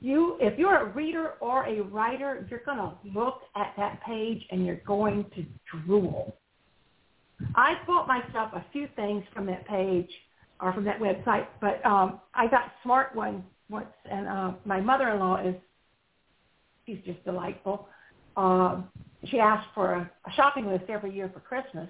You, 0.00 0.36
if 0.40 0.58
you're 0.58 0.76
a 0.76 0.92
reader 0.92 1.34
or 1.40 1.66
a 1.66 1.82
writer, 1.82 2.46
you're 2.50 2.62
going 2.64 2.78
to 2.78 2.92
look 3.14 3.42
at 3.54 3.74
that 3.76 4.02
page 4.02 4.42
and 4.50 4.66
you're 4.66 4.80
going 4.86 5.24
to 5.36 5.44
drool. 5.70 6.34
I 7.54 7.74
bought 7.86 8.08
myself 8.08 8.50
a 8.54 8.64
few 8.72 8.88
things 8.96 9.24
from 9.32 9.46
that 9.46 9.66
page 9.68 10.10
or 10.60 10.72
from 10.72 10.84
that 10.84 10.98
website, 10.98 11.46
but 11.60 11.84
um, 11.86 12.20
I 12.34 12.46
got 12.48 12.72
Smart 12.82 13.14
One 13.14 13.44
once, 13.68 13.86
and 14.10 14.28
uh, 14.28 14.52
my 14.64 14.80
mother-in-law 14.80 15.46
is 15.46 15.54
she's 16.86 16.98
just 17.06 17.24
delightful. 17.24 17.88
Um, 18.36 18.88
she 19.26 19.38
asked 19.38 19.68
for 19.74 19.92
a, 19.92 20.10
a 20.26 20.32
shopping 20.32 20.66
list 20.66 20.84
every 20.88 21.14
year 21.14 21.30
for 21.32 21.40
Christmas, 21.40 21.88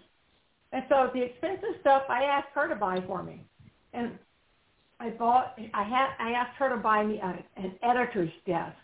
and 0.73 0.85
so 0.89 1.11
the 1.15 1.23
expensive 1.23 1.81
stuff 1.81 2.03
I 2.09 2.25
asked 2.25 2.49
her 2.55 2.69
to 2.69 2.77
buy 2.77 3.03
for 3.07 3.23
me, 3.23 3.47
and 3.93 4.19
I 5.01 5.11
bought. 5.11 5.59
I 5.75 5.83
had. 5.83 6.09
I 6.19 6.33
asked 6.33 6.57
her 6.59 6.69
to 6.71 6.77
buy 6.77 7.05
me 7.05 7.21
a, 7.21 7.45
an 7.57 7.75
editor's 7.83 8.31
desk. 8.47 8.77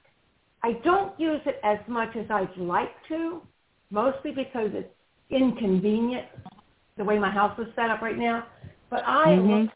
I 0.63 0.73
don't 0.85 1.19
use 1.21 1.41
it 1.47 1.61
as 1.63 1.79
much 1.89 2.17
as 2.17 2.27
I'd 2.31 2.57
like 2.57 2.91
to, 3.09 3.43
mostly 3.91 4.33
because 4.33 4.71
it's 4.75 4.93
inconvenient 5.31 6.27
the 6.97 7.05
way 7.05 7.19
my 7.19 7.31
house 7.31 7.59
is 7.59 7.67
set 7.77 7.91
up 7.91 8.03
right 8.03 8.19
now. 8.19 8.47
But 8.91 9.05
I 9.07 9.33
Mhm. 9.35 9.65
look 9.65 9.71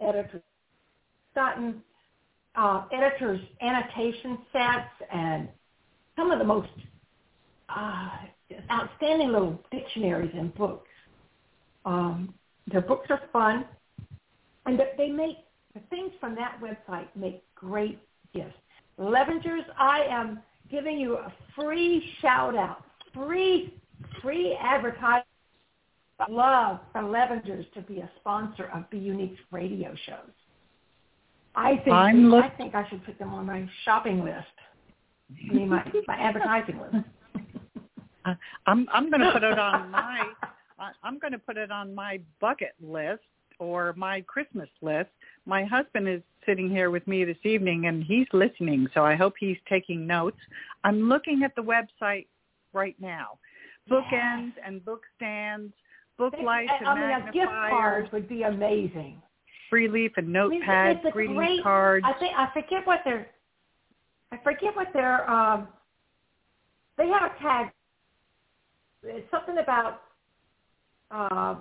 editors 0.00 0.42
gotten 1.34 1.82
uh, 2.56 2.86
editors 2.92 3.40
annotation 3.60 4.38
sets 4.52 4.90
and 5.10 5.48
some 6.16 6.30
of 6.30 6.38
the 6.38 6.44
most 6.44 6.70
uh, 7.68 8.10
outstanding 8.70 9.32
little 9.32 9.58
dictionaries 9.70 10.32
and 10.34 10.54
books. 10.54 10.88
Um, 11.86 12.34
their 12.70 12.80
books 12.82 13.06
are 13.10 13.20
fun, 13.32 13.64
and 14.66 14.78
they 14.98 15.08
make 15.08 15.36
the 15.72 15.80
things 15.88 16.10
from 16.20 16.34
that 16.34 16.60
website 16.60 17.06
make 17.14 17.42
great 17.54 18.00
gifts. 18.34 18.54
Levengers, 18.98 19.62
I 19.78 20.00
am 20.10 20.40
giving 20.70 20.98
you 20.98 21.16
a 21.16 21.32
free 21.54 22.02
shout 22.20 22.56
out, 22.56 22.84
free 23.14 23.72
free 24.20 24.56
advertising. 24.60 25.22
Love 26.28 26.80
for 26.92 27.02
Levengers 27.02 27.70
to 27.74 27.82
be 27.82 28.00
a 28.00 28.10
sponsor 28.20 28.70
of 28.74 28.88
Be 28.90 28.98
Unique's 28.98 29.40
radio 29.52 29.94
shows. 30.06 30.32
I 31.54 31.76
think 31.76 31.88
I'm 31.94 32.30
look- 32.30 32.44
I 32.44 32.48
think 32.50 32.74
I 32.74 32.88
should 32.88 33.04
put 33.04 33.18
them 33.18 33.32
on 33.32 33.46
my 33.46 33.68
shopping 33.84 34.24
list. 34.24 34.46
I 35.50 35.52
mean 35.52 35.68
my 35.68 35.84
my 36.08 36.16
advertising 36.16 36.80
list. 36.80 36.96
Uh, 38.24 38.34
I'm 38.66 38.88
I'm 38.92 39.08
going 39.08 39.20
to 39.20 39.30
put 39.30 39.44
it 39.44 39.56
on 39.56 39.88
my 39.88 40.24
I- 40.78 40.92
I'm 41.02 41.18
going 41.18 41.32
to 41.32 41.38
put 41.38 41.56
it 41.56 41.70
on 41.70 41.94
my 41.94 42.20
bucket 42.40 42.74
list 42.80 43.22
or 43.58 43.94
my 43.96 44.20
Christmas 44.22 44.68
list. 44.82 45.10
My 45.46 45.64
husband 45.64 46.08
is 46.08 46.22
sitting 46.44 46.68
here 46.70 46.90
with 46.90 47.06
me 47.06 47.24
this 47.24 47.36
evening 47.44 47.86
and 47.86 48.04
he's 48.04 48.26
listening, 48.32 48.86
so 48.94 49.04
I 49.04 49.14
hope 49.14 49.34
he's 49.38 49.56
taking 49.68 50.06
notes. 50.06 50.38
I'm 50.84 51.08
looking 51.08 51.42
at 51.42 51.54
the 51.56 51.62
website 51.62 52.26
right 52.72 52.96
now. 53.00 53.38
Bookends 53.90 54.52
and 54.64 54.84
book 54.84 55.02
stands, 55.16 55.72
book 56.18 56.34
lights 56.42 56.72
and 56.80 56.88
I 56.88 56.94
mean, 56.94 57.28
a 57.28 57.32
gift 57.32 57.46
card 57.46 58.10
would 58.12 58.28
be 58.28 58.42
amazing. 58.42 59.22
free 59.70 59.88
leaf 59.88 60.12
and 60.16 60.36
I 60.36 60.48
mean, 60.48 60.62
notepads, 60.62 61.12
greeting 61.12 61.36
great- 61.36 61.62
cards. 61.62 62.04
I 62.06 62.12
think 62.18 62.34
I 62.36 62.50
forget 62.52 62.86
what 62.86 63.00
their 63.04 63.28
I 64.32 64.38
forget 64.38 64.74
what 64.76 64.92
their 64.92 65.28
um 65.30 65.68
they 66.98 67.08
have 67.08 67.30
a 67.30 67.38
tag 67.42 67.70
it's 69.04 69.30
something 69.30 69.58
about 69.58 70.02
uh 71.10 71.56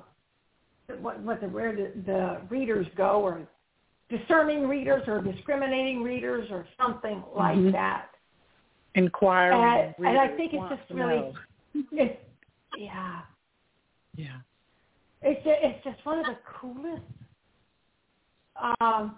what 1.00 1.20
what 1.22 1.42
the 1.42 1.48
where 1.48 1.76
the, 1.76 1.92
the 2.06 2.42
readers 2.50 2.88
go 2.96 3.22
or 3.22 3.48
discerning 4.10 4.68
readers 4.68 5.04
or 5.08 5.22
discriminating 5.22 6.04
readers 6.04 6.50
or 6.52 6.68
something 6.80 7.24
like 7.36 7.58
Mhm. 7.58 7.72
that. 7.72 8.10
Inquiring 8.94 9.62
And, 9.98 10.06
and 10.08 10.18
I 10.20 10.28
think 10.30 10.54
it's 10.54 10.70
just 10.70 10.90
really 10.92 11.34
it's 11.92 12.20
yeah. 12.78 13.22
yeah. 14.16 14.38
It's 15.22 15.44
just, 15.44 15.60
it's 15.62 15.84
just 15.84 16.06
one 16.06 16.20
of 16.20 16.26
the 16.28 16.38
coolest 16.60 17.04
um, 18.80 19.18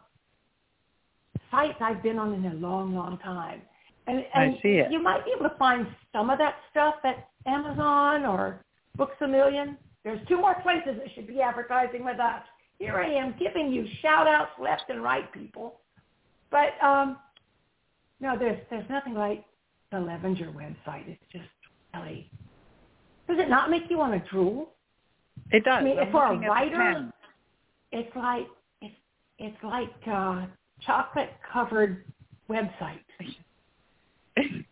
sites 1.51 1.77
I've 1.81 2.01
been 2.01 2.17
on 2.17 2.33
in 2.33 2.45
a 2.45 2.53
long, 2.55 2.95
long 2.95 3.17
time. 3.19 3.61
And, 4.07 4.25
I 4.33 4.43
and 4.45 4.57
see 4.61 4.77
it. 4.79 4.91
you 4.91 5.01
might 5.03 5.25
be 5.25 5.31
able 5.31 5.49
to 5.49 5.55
find 5.57 5.85
some 6.13 6.29
of 6.29 6.37
that 6.37 6.55
stuff 6.71 6.95
at 7.03 7.27
Amazon 7.45 8.25
or 8.25 8.63
Books 8.95 9.15
a 9.21 9.27
Million. 9.27 9.77
There's 10.03 10.25
two 10.27 10.37
more 10.37 10.55
places 10.61 10.95
that 10.97 11.07
should 11.15 11.27
be 11.27 11.41
advertising 11.41 12.03
with 12.03 12.19
us. 12.19 12.41
Here 12.79 12.95
I 12.95 13.09
am 13.09 13.35
giving 13.39 13.71
you 13.71 13.85
shout 14.01 14.27
outs 14.27 14.51
left 14.61 14.83
and 14.89 15.01
right, 15.01 15.31
people. 15.33 15.81
But 16.51 16.81
um, 16.81 17.17
no, 18.19 18.37
there's 18.37 18.59
there's 18.69 18.89
nothing 18.89 19.13
like 19.13 19.43
the 19.91 19.99
Levenger 19.99 20.47
website. 20.47 21.07
It's 21.07 21.23
just 21.31 21.45
really. 21.93 22.29
Does 23.27 23.39
it 23.39 23.49
not 23.49 23.69
make 23.69 23.83
you 23.89 23.97
want 23.97 24.13
to 24.13 24.29
drool? 24.29 24.69
It 25.51 25.63
does. 25.65 25.79
I 25.79 25.83
mean, 25.83 25.99
I'm 25.99 26.11
for 26.11 26.25
a 26.25 26.37
writer, 26.37 27.11
it's 27.91 28.15
like 28.15 28.47
it's 28.81 28.95
it's 29.39 29.63
like 29.63 29.93
uh, 30.09 30.45
chocolate 30.81 31.31
covered 31.51 32.05
website. 32.49 32.99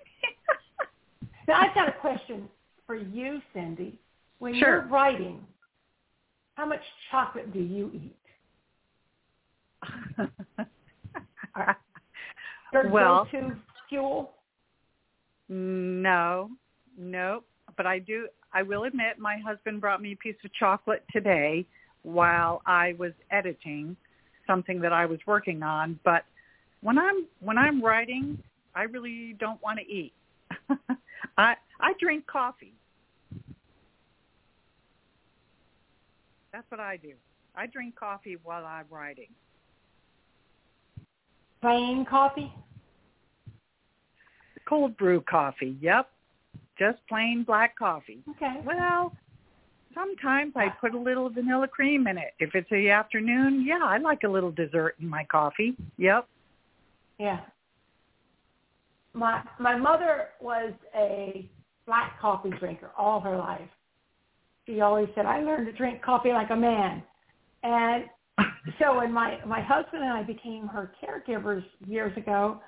Now 1.47 1.61
I've 1.61 1.75
got 1.75 1.89
a 1.89 1.93
question 1.93 2.49
for 2.85 2.95
you, 2.95 3.41
Cindy. 3.53 3.99
When 4.39 4.53
Sure. 4.55 4.69
you're 4.81 4.87
writing, 4.87 5.45
how 6.55 6.65
much 6.65 6.81
chocolate 7.11 7.51
do 7.53 7.59
you 7.59 7.91
eat? 7.93 8.15
Your 12.73 12.89
Well- 12.89 13.25
go-to 13.25 13.55
fuel? 13.89 14.33
no, 15.47 16.51
no. 16.97 17.43
But 17.77 17.85
I 17.85 17.99
do. 17.99 18.27
I 18.53 18.63
will 18.63 18.85
admit, 18.85 19.19
my 19.19 19.37
husband 19.37 19.81
brought 19.81 20.01
me 20.01 20.13
a 20.13 20.15
piece 20.15 20.37
of 20.45 20.53
chocolate 20.53 21.03
today 21.11 21.65
while 22.03 22.61
I 22.65 22.93
was 22.97 23.11
editing 23.31 23.97
something 24.47 24.79
that 24.79 24.93
I 24.93 25.05
was 25.05 25.19
working 25.25 25.61
on. 25.61 25.99
But 26.05 26.25
when 26.81 26.97
I'm 26.97 27.25
when 27.41 27.57
I'm 27.57 27.81
writing, 27.83 28.41
I 28.75 28.83
really 28.83 29.33
don't 29.39 29.61
want 29.61 29.79
to 29.79 29.85
eat. 29.85 30.13
I 31.37 31.55
I 31.81 31.93
drink 31.99 32.27
coffee. 32.27 32.74
That's 36.55 36.71
what 36.71 36.79
I 36.79 36.95
do. 36.95 37.11
I 37.53 37.65
drink 37.67 37.97
coffee 37.97 38.37
while 38.41 38.65
I'm 38.65 38.85
writing. 38.89 39.27
Plain 41.59 42.05
coffee? 42.09 42.49
Cold 44.65 44.95
brew 44.95 45.19
coffee. 45.29 45.75
Yep. 45.81 46.09
Just 46.79 46.99
plain 47.09 47.43
black 47.45 47.77
coffee. 47.77 48.19
Okay. 48.29 48.61
Well, 48.65 49.11
sometimes 49.93 50.53
I 50.55 50.69
put 50.79 50.93
a 50.93 50.97
little 50.97 51.29
vanilla 51.29 51.67
cream 51.67 52.07
in 52.07 52.17
it. 52.17 52.33
If 52.39 52.55
it's 52.55 52.69
the 52.69 52.89
afternoon, 52.89 53.65
yeah, 53.67 53.81
I 53.83 53.97
like 53.97 54.23
a 54.23 54.29
little 54.29 54.51
dessert 54.51 54.95
in 55.01 55.09
my 55.09 55.25
coffee. 55.25 55.75
Yep. 55.97 56.25
Yeah. 57.19 57.41
My 59.13 59.43
my 59.59 59.75
mother 59.75 60.29
was 60.39 60.71
a 60.97 61.49
black 61.85 62.17
coffee 62.21 62.51
drinker 62.61 62.91
all 62.97 63.19
her 63.19 63.37
life. 63.37 63.69
She 64.65 64.81
always 64.81 65.07
said, 65.15 65.25
I 65.25 65.41
learned 65.41 65.67
to 65.67 65.73
drink 65.73 66.01
coffee 66.01 66.31
like 66.31 66.49
a 66.49 66.55
man. 66.55 67.03
And 67.63 68.05
so 68.79 68.97
when 68.97 69.11
my, 69.13 69.39
my 69.45 69.61
husband 69.61 70.03
and 70.03 70.11
I 70.11 70.23
became 70.23 70.67
her 70.67 70.91
caregivers 71.01 71.63
years 71.87 72.15
ago, 72.17 72.61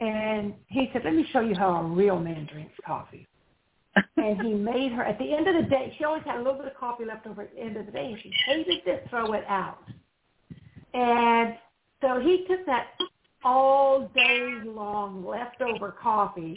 and 0.00 0.54
he 0.68 0.90
said, 0.92 1.02
let 1.04 1.14
me 1.14 1.26
show 1.32 1.40
you 1.40 1.54
how 1.54 1.76
a 1.76 1.84
real 1.84 2.18
man 2.18 2.48
drinks 2.50 2.74
coffee. 2.84 3.26
and 4.16 4.40
he 4.42 4.54
made 4.54 4.92
her, 4.92 5.04
at 5.04 5.18
the 5.18 5.32
end 5.32 5.46
of 5.46 5.54
the 5.62 5.68
day, 5.68 5.94
she 5.98 6.04
always 6.04 6.22
had 6.24 6.36
a 6.36 6.42
little 6.42 6.58
bit 6.58 6.66
of 6.66 6.76
coffee 6.76 7.04
left 7.04 7.26
over 7.26 7.42
at 7.42 7.54
the 7.54 7.60
end 7.60 7.76
of 7.76 7.86
the 7.86 7.92
day, 7.92 8.12
and 8.12 8.18
she 8.22 8.32
hated 8.46 8.84
to 8.84 9.08
throw 9.08 9.32
it 9.32 9.44
out. 9.48 9.84
And 10.94 11.54
so 12.00 12.20
he 12.20 12.44
took 12.48 12.66
that 12.66 12.88
all 13.44 14.10
day 14.14 14.58
long 14.64 15.24
leftover 15.24 15.92
coffee, 15.92 16.56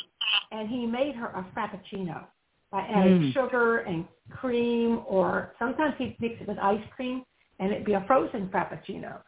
and 0.51 0.67
he 0.67 0.85
made 0.85 1.15
her 1.15 1.27
a 1.27 1.45
frappuccino 1.55 2.25
by 2.71 2.81
adding 2.81 3.19
mm. 3.19 3.33
sugar 3.33 3.79
and 3.79 4.05
cream, 4.29 5.01
or 5.07 5.53
sometimes 5.57 5.95
he'd 5.97 6.17
mix 6.19 6.41
it 6.41 6.47
with 6.47 6.57
ice 6.59 6.83
cream, 6.95 7.23
and 7.59 7.71
it'd 7.71 7.85
be 7.85 7.93
a 7.93 8.03
frozen 8.07 8.47
frappuccino. 8.49 9.19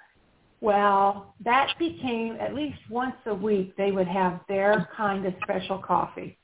Well, 0.61 1.33
that 1.45 1.73
became 1.79 2.35
at 2.39 2.53
least 2.53 2.79
once 2.89 3.15
a 3.25 3.33
week 3.33 3.75
they 3.77 3.91
would 3.91 4.07
have 4.07 4.41
their 4.49 4.89
kind 4.95 5.25
of 5.25 5.33
special 5.43 5.77
coffee. 5.77 6.37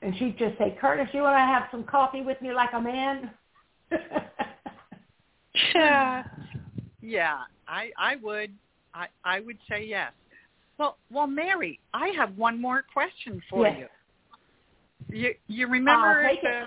And 0.00 0.16
she'd 0.16 0.38
just 0.38 0.56
say, 0.58 0.76
Curtis, 0.80 1.08
you 1.12 1.20
want 1.22 1.34
to 1.34 1.40
have 1.40 1.64
some 1.70 1.84
coffee 1.84 2.22
with 2.22 2.40
me 2.40 2.52
like 2.52 2.70
a 2.72 2.80
man? 2.80 3.30
yeah. 5.74 6.24
Yeah, 7.02 7.40
I 7.66 7.90
I 7.98 8.16
would 8.22 8.52
I 8.94 9.06
I 9.24 9.40
would 9.40 9.58
say 9.68 9.84
yes. 9.84 10.12
Well, 10.78 10.96
well, 11.10 11.26
Mary, 11.26 11.80
I 11.92 12.08
have 12.16 12.36
one 12.38 12.60
more 12.60 12.82
question 12.92 13.42
for 13.50 13.66
yes. 13.66 13.76
you. 13.80 13.86
You 15.08 15.34
you 15.46 15.66
uh, 15.66 15.70
remember 15.70 16.30
the, 16.42 16.62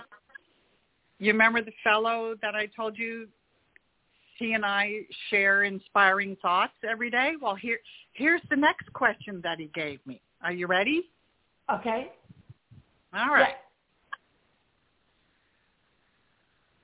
you 1.20 1.32
remember 1.32 1.62
the 1.62 1.74
fellow 1.84 2.36
that 2.42 2.56
I 2.56 2.68
told 2.68 2.98
you 2.98 3.27
he 4.38 4.54
and 4.54 4.65
I 4.65 5.01
share 5.30 5.63
inspiring 5.63 6.36
thoughts 6.42 6.74
every 6.89 7.10
day? 7.10 7.34
Well, 7.42 7.56
here 7.56 7.80
here's 8.13 8.42
the 8.50 8.56
next 8.56 8.92
question 8.94 9.42
that 9.44 9.60
he 9.60 9.70
gave 9.74 10.00
me. 10.06 10.22
Are 10.44 10.51
you 10.51 10.68
ready? 10.68 11.10
Okay. 11.72 12.12
All 13.13 13.30
right. 13.30 13.56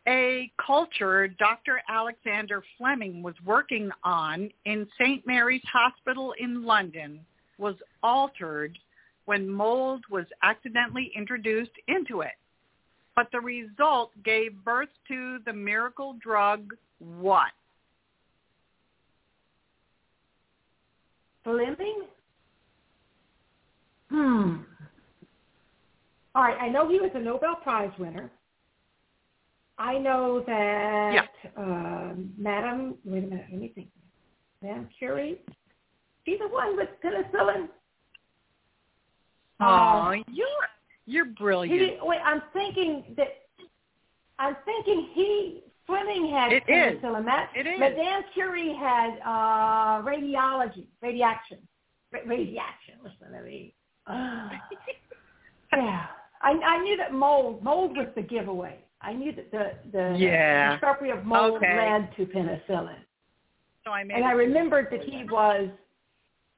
A 0.08 0.51
culture 0.65 1.27
Dr. 1.27 1.81
Alexander 1.88 2.63
Fleming 2.77 3.22
was 3.22 3.36
working 3.46 3.91
on 4.03 4.50
in 4.65 4.88
St. 5.00 5.25
Mary's 5.27 5.62
Hospital 5.72 6.34
in 6.39 6.63
London 6.63 7.20
was 7.60 7.75
altered 8.01 8.77
when 9.25 9.49
mold 9.49 10.03
was 10.09 10.25
accidentally 10.43 11.11
introduced 11.15 11.71
into 11.87 12.21
it. 12.21 12.33
But 13.15 13.27
the 13.31 13.39
result 13.39 14.11
gave 14.23 14.63
birth 14.63 14.89
to 15.09 15.39
the 15.45 15.53
miracle 15.53 16.15
drug 16.21 16.73
what? 16.99 17.51
Fleming? 21.43 22.03
Hmm. 24.09 24.57
All 26.33 26.43
right, 26.43 26.57
I 26.61 26.69
know 26.69 26.89
he 26.89 26.99
was 26.99 27.11
a 27.15 27.19
Nobel 27.19 27.55
Prize 27.55 27.91
winner. 27.97 28.29
I 29.77 29.97
know 29.97 30.43
that 30.45 31.11
yeah. 31.13 31.61
uh, 31.61 32.13
Madam, 32.37 32.95
wait 33.03 33.23
a 33.23 33.27
minute, 33.27 33.45
let 33.51 33.59
me 33.59 33.71
think. 33.73 33.87
Madame 34.61 34.87
Curie, 34.97 35.41
she's 36.23 36.37
the 36.39 36.47
one 36.47 36.77
with 36.77 36.89
penicillin. 37.03 37.67
Oh, 39.61 39.65
uh, 39.65 40.11
you're 40.31 40.47
you're 41.05 41.25
brilliant. 41.25 41.79
He, 41.79 41.97
wait, 42.01 42.19
I'm 42.25 42.41
thinking 42.53 43.03
that 43.17 43.27
I'm 44.39 44.55
thinking 44.65 45.09
he 45.13 45.63
Fleming 45.85 46.31
had 46.31 46.53
it 46.53 46.63
penicillin. 46.67 47.19
Is. 47.19 47.25
That, 47.25 47.49
it 47.55 47.67
is. 47.67 47.79
Madame 47.79 48.23
Curie 48.33 48.73
had 48.73 49.19
uh, 49.25 50.01
radiology, 50.03 50.85
radiation, 51.01 51.57
Ra- 52.11 52.21
radiation. 52.25 52.95
Listen 53.03 53.37
to 53.37 53.43
me. 53.43 53.74
Uh, 54.07 54.50
yeah, 55.74 56.05
I, 56.41 56.51
I 56.51 56.83
knew 56.83 56.97
that 56.97 57.13
mold. 57.13 57.63
Mold 57.63 57.97
was 57.97 58.07
the 58.15 58.21
giveaway. 58.21 58.79
I 59.01 59.13
knew 59.13 59.33
that 59.33 59.51
the 59.51 59.71
the 59.91 60.15
yeah. 60.17 60.74
discovery 60.74 61.11
of 61.11 61.25
mold 61.25 61.57
okay. 61.57 61.75
led 61.75 62.15
to 62.15 62.25
penicillin. 62.25 62.95
So 63.83 63.91
I 63.91 64.03
made 64.03 64.15
and 64.15 64.25
I 64.25 64.31
remembered 64.31 64.87
that 64.91 65.03
he 65.03 65.24
was, 65.24 65.69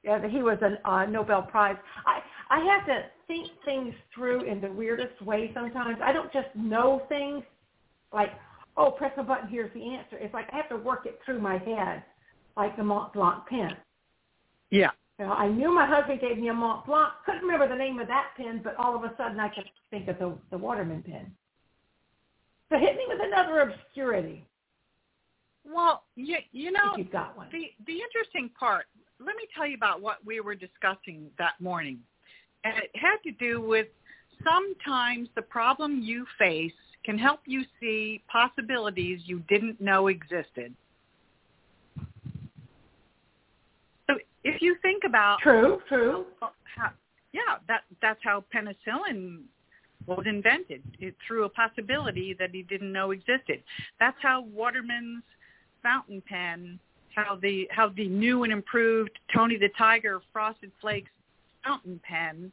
yeah, 0.03 0.19
that 0.19 0.29
he 0.29 0.43
was 0.43 0.57
a 0.61 0.89
uh, 0.89 1.05
Nobel 1.05 1.41
Prize. 1.43 1.77
I 2.05 2.19
I 2.49 2.59
have 2.59 2.85
to 2.87 3.05
think 3.27 3.49
things 3.65 3.93
through 4.13 4.43
in 4.49 4.61
the 4.61 4.71
weirdest 4.71 5.21
way 5.21 5.51
sometimes. 5.53 5.97
I 6.03 6.11
don't 6.11 6.31
just 6.31 6.49
know 6.55 7.03
things 7.09 7.43
like, 8.11 8.29
oh, 8.77 8.91
press 8.91 9.11
a 9.17 9.23
button, 9.23 9.49
here's 9.49 9.73
the 9.73 9.95
answer. 9.95 10.17
It's 10.17 10.33
like 10.33 10.47
I 10.51 10.57
have 10.57 10.69
to 10.69 10.77
work 10.77 11.05
it 11.05 11.19
through 11.25 11.39
my 11.39 11.57
head, 11.57 12.03
like 12.57 12.75
the 12.77 12.83
Mont 12.83 13.13
Blanc 13.13 13.45
pen. 13.47 13.75
Yeah. 14.69 14.89
You 15.19 15.25
know, 15.25 15.31
I 15.33 15.47
knew 15.47 15.73
my 15.73 15.85
husband 15.85 16.21
gave 16.21 16.37
me 16.37 16.49
a 16.49 16.53
Mont 16.53 16.85
Blanc. 16.85 17.13
Couldn't 17.25 17.41
remember 17.41 17.67
the 17.67 17.75
name 17.75 17.99
of 17.99 18.07
that 18.07 18.29
pen, 18.35 18.61
but 18.63 18.75
all 18.77 18.95
of 18.95 19.03
a 19.03 19.13
sudden 19.17 19.39
I 19.39 19.49
could 19.49 19.65
think 19.89 20.07
of 20.07 20.17
the 20.19 20.35
the 20.51 20.57
Waterman 20.57 21.03
pen. 21.03 21.31
So 22.69 22.79
hit 22.79 22.95
me 22.95 23.03
with 23.07 23.19
another 23.21 23.59
obscurity. 23.59 24.45
Well, 25.65 26.03
you 26.15 26.37
you 26.51 26.71
know, 26.71 26.93
you've 26.97 27.11
got 27.11 27.37
one. 27.37 27.47
the 27.51 27.67
the 27.85 27.99
interesting 28.01 28.49
part. 28.59 28.85
Let 29.19 29.35
me 29.35 29.43
tell 29.55 29.67
you 29.67 29.75
about 29.75 30.01
what 30.01 30.17
we 30.25 30.39
were 30.39 30.55
discussing 30.55 31.29
that 31.37 31.53
morning, 31.59 31.99
and 32.63 32.77
it 32.77 32.91
had 32.93 33.17
to 33.23 33.31
do 33.31 33.61
with 33.61 33.87
sometimes 34.43 35.29
the 35.35 35.41
problem 35.41 36.01
you 36.01 36.25
face 36.37 36.71
can 37.03 37.17
help 37.17 37.41
you 37.45 37.63
see 37.79 38.23
possibilities 38.31 39.19
you 39.25 39.43
didn't 39.49 39.79
know 39.81 40.07
existed. 40.07 40.73
So 44.07 44.15
if 44.43 44.61
you 44.61 44.75
think 44.81 45.03
about 45.05 45.39
true, 45.41 45.79
true, 45.87 46.25
oh, 46.41 46.51
how, 46.75 46.91
yeah, 47.33 47.57
that 47.67 47.81
that's 48.01 48.19
how 48.23 48.43
penicillin 48.53 49.41
was 50.05 50.25
invented 50.25 50.81
it, 50.99 51.15
through 51.25 51.45
a 51.45 51.49
possibility 51.49 52.35
that 52.37 52.49
he 52.51 52.63
didn't 52.63 52.91
know 52.91 53.11
existed. 53.11 53.63
That's 53.99 54.17
how 54.21 54.41
Waterman's 54.53 55.23
fountain 55.81 56.21
pen, 56.27 56.79
how 57.15 57.37
the 57.41 57.67
how 57.71 57.89
the 57.89 58.07
new 58.07 58.43
and 58.43 58.51
improved 58.51 59.17
Tony 59.33 59.57
the 59.57 59.69
Tiger 59.77 60.21
Frosted 60.31 60.71
Flakes 60.81 61.11
fountain 61.63 61.99
pen 62.03 62.51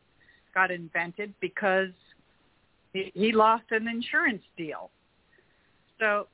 got 0.55 0.71
invented 0.71 1.33
because 1.41 1.91
he, 2.93 3.13
he 3.15 3.33
lost 3.33 3.65
an 3.71 3.89
insurance 3.89 4.43
deal. 4.57 4.91
So 5.99 6.27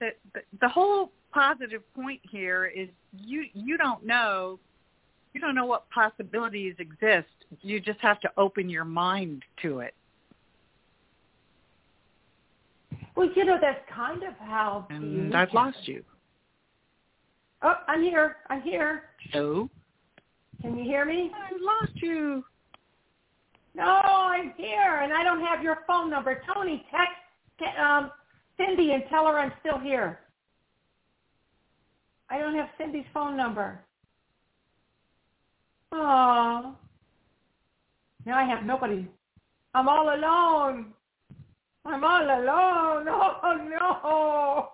the, 0.00 0.10
the 0.32 0.40
the 0.60 0.68
whole 0.68 1.10
positive 1.32 1.82
point 1.94 2.20
here 2.30 2.66
is 2.66 2.88
you 3.12 3.44
you 3.52 3.76
don't 3.76 4.04
know 4.04 4.58
you 5.34 5.40
don't 5.40 5.54
know 5.54 5.66
what 5.66 5.90
possibilities 5.90 6.76
exist. 6.78 7.28
You 7.60 7.80
just 7.80 8.00
have 8.00 8.20
to 8.20 8.30
open 8.36 8.70
your 8.70 8.84
mind 8.84 9.42
to 9.62 9.80
it. 9.80 9.94
Well, 13.16 13.28
you 13.34 13.44
know, 13.44 13.58
that's 13.60 13.80
kind 13.94 14.22
of 14.22 14.34
how. 14.38 14.86
And 14.90 15.34
I've 15.34 15.52
lost 15.52 15.78
you. 15.86 16.04
Oh, 17.62 17.74
I'm 17.88 18.02
here. 18.02 18.36
I'm 18.48 18.62
here. 18.62 19.04
Hello. 19.32 19.68
Can 20.64 20.78
you 20.78 20.84
hear 20.84 21.04
me? 21.04 21.30
I 21.34 21.52
lost 21.60 21.92
you. 22.00 22.42
No, 23.74 23.84
I'm 23.84 24.54
here, 24.56 25.00
and 25.02 25.12
I 25.12 25.22
don't 25.22 25.42
have 25.44 25.62
your 25.62 25.80
phone 25.86 26.08
number. 26.08 26.40
Tony, 26.54 26.86
text 26.90 27.76
um, 27.78 28.10
Cindy 28.56 28.92
and 28.92 29.02
tell 29.10 29.26
her 29.26 29.38
I'm 29.38 29.52
still 29.60 29.78
here. 29.78 30.20
I 32.30 32.38
don't 32.38 32.54
have 32.54 32.70
Cindy's 32.78 33.04
phone 33.12 33.36
number. 33.36 33.84
Oh. 35.92 36.74
Now 38.24 38.38
I 38.38 38.44
have 38.44 38.64
nobody. 38.64 39.06
I'm 39.74 39.86
all 39.86 40.14
alone. 40.14 40.94
I'm 41.84 42.04
all 42.04 42.24
alone. 42.24 43.06
Oh 43.06 44.70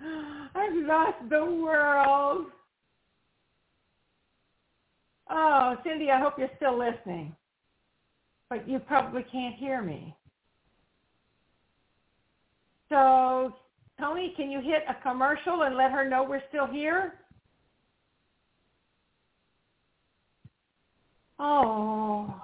no. 0.00 0.48
I've 0.54 0.76
lost 0.86 1.28
the 1.28 1.44
world. 1.44 2.46
Oh, 5.30 5.76
Cindy, 5.84 6.10
I 6.10 6.20
hope 6.20 6.34
you're 6.38 6.50
still 6.56 6.78
listening. 6.78 7.34
But 8.48 8.68
you 8.68 8.78
probably 8.78 9.24
can't 9.30 9.54
hear 9.54 9.82
me. 9.82 10.16
So, 12.88 13.54
Tony, 14.00 14.32
can 14.36 14.50
you 14.50 14.60
hit 14.60 14.84
a 14.88 14.94
commercial 15.02 15.62
and 15.62 15.76
let 15.76 15.90
her 15.90 16.08
know 16.08 16.22
we're 16.22 16.42
still 16.48 16.66
here? 16.66 17.14
Oh. 21.38 22.34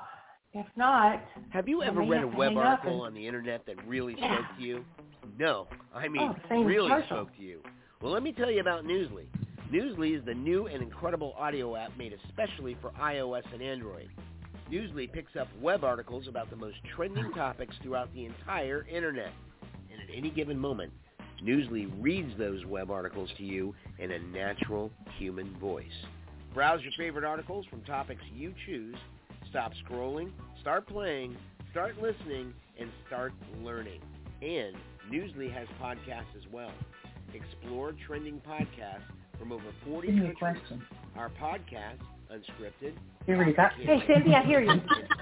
If 0.55 0.67
not, 0.77 1.21
have 1.51 1.67
you 1.67 1.83
ever 1.83 2.01
read 2.01 2.23
a 2.23 2.29
web 2.29 2.57
article 2.57 3.01
on 3.01 3.13
the 3.13 3.27
internet 3.27 3.67
that 3.67 3.75
really 3.89 4.15
yeah. 4.17 4.37
spoke 4.37 4.57
to 4.57 4.63
you? 4.63 4.85
No, 5.37 5.67
I 5.93 6.07
mean 6.07 6.33
oh, 6.51 6.63
really 6.63 6.89
commercial. 6.89 7.17
spoke 7.17 7.37
to 7.37 7.43
you. 7.43 7.61
Well, 8.01 8.13
let 8.13 8.23
me 8.23 8.31
tell 8.31 8.51
you 8.51 8.61
about 8.61 8.85
Newsly. 8.85 9.27
Newsly 9.73 10.19
is 10.19 10.25
the 10.25 10.35
new 10.35 10.67
and 10.67 10.83
incredible 10.83 11.35
audio 11.39 11.75
app 11.75 11.97
made 11.97 12.13
especially 12.27 12.77
for 12.81 12.91
iOS 12.91 13.45
and 13.53 13.63
Android. 13.63 14.09
Newsly 14.71 15.11
picks 15.11 15.37
up 15.37 15.49
web 15.61 15.85
articles 15.85 16.29
about 16.29 16.51
the 16.51 16.57
most 16.57 16.77
trending 16.95 17.33
topics 17.35 17.75
throughout 17.83 18.13
the 18.15 18.27
entire 18.27 18.87
internet, 18.91 19.33
and 19.91 20.01
at 20.01 20.15
any 20.15 20.31
given 20.31 20.59
moment, 20.59 20.93
Newsly 21.43 21.91
reads 22.01 22.37
those 22.39 22.65
web 22.67 22.91
articles 22.91 23.31
to 23.39 23.45
you 23.45 23.75
in 23.99 24.13
a 24.13 24.19
natural 24.19 24.91
human 25.19 25.57
voice. 25.59 25.87
Browse 26.53 26.83
your 26.83 26.93
favorite 26.97 27.25
articles 27.25 27.67
from 27.67 27.81
topics 27.83 28.23
you 28.35 28.55
choose. 28.67 28.97
Stop 29.51 29.73
scrolling, 29.85 30.31
start 30.61 30.87
playing, 30.87 31.37
start 31.71 32.01
listening, 32.01 32.53
and 32.79 32.91
start 33.07 33.33
learning. 33.63 34.01
And 34.43 34.77
Newsly 35.11 35.53
has 35.53 35.67
podcasts 35.83 36.37
as 36.37 36.53
well. 36.53 36.73
Explore 37.35 37.95
trending 38.07 38.41
podcasts 38.47 39.03
from 39.39 39.53
over 39.53 39.63
40 39.87 40.09
countries. 40.09 40.35
Question. 40.39 40.83
Our 41.17 41.31
podcast, 41.31 41.99
Unscripted, 42.33 42.95
You 43.27 43.35
already 43.35 43.53
got. 43.53 43.73
Hey, 43.75 44.03
Cindy, 44.07 44.35
I 44.35 44.43
hear 44.43 44.61
you. 44.61 44.71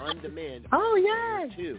on 0.00 0.18
demand. 0.22 0.66
Oh 0.72 0.94
there 1.02 1.46
yes. 1.46 1.56
too. 1.56 1.78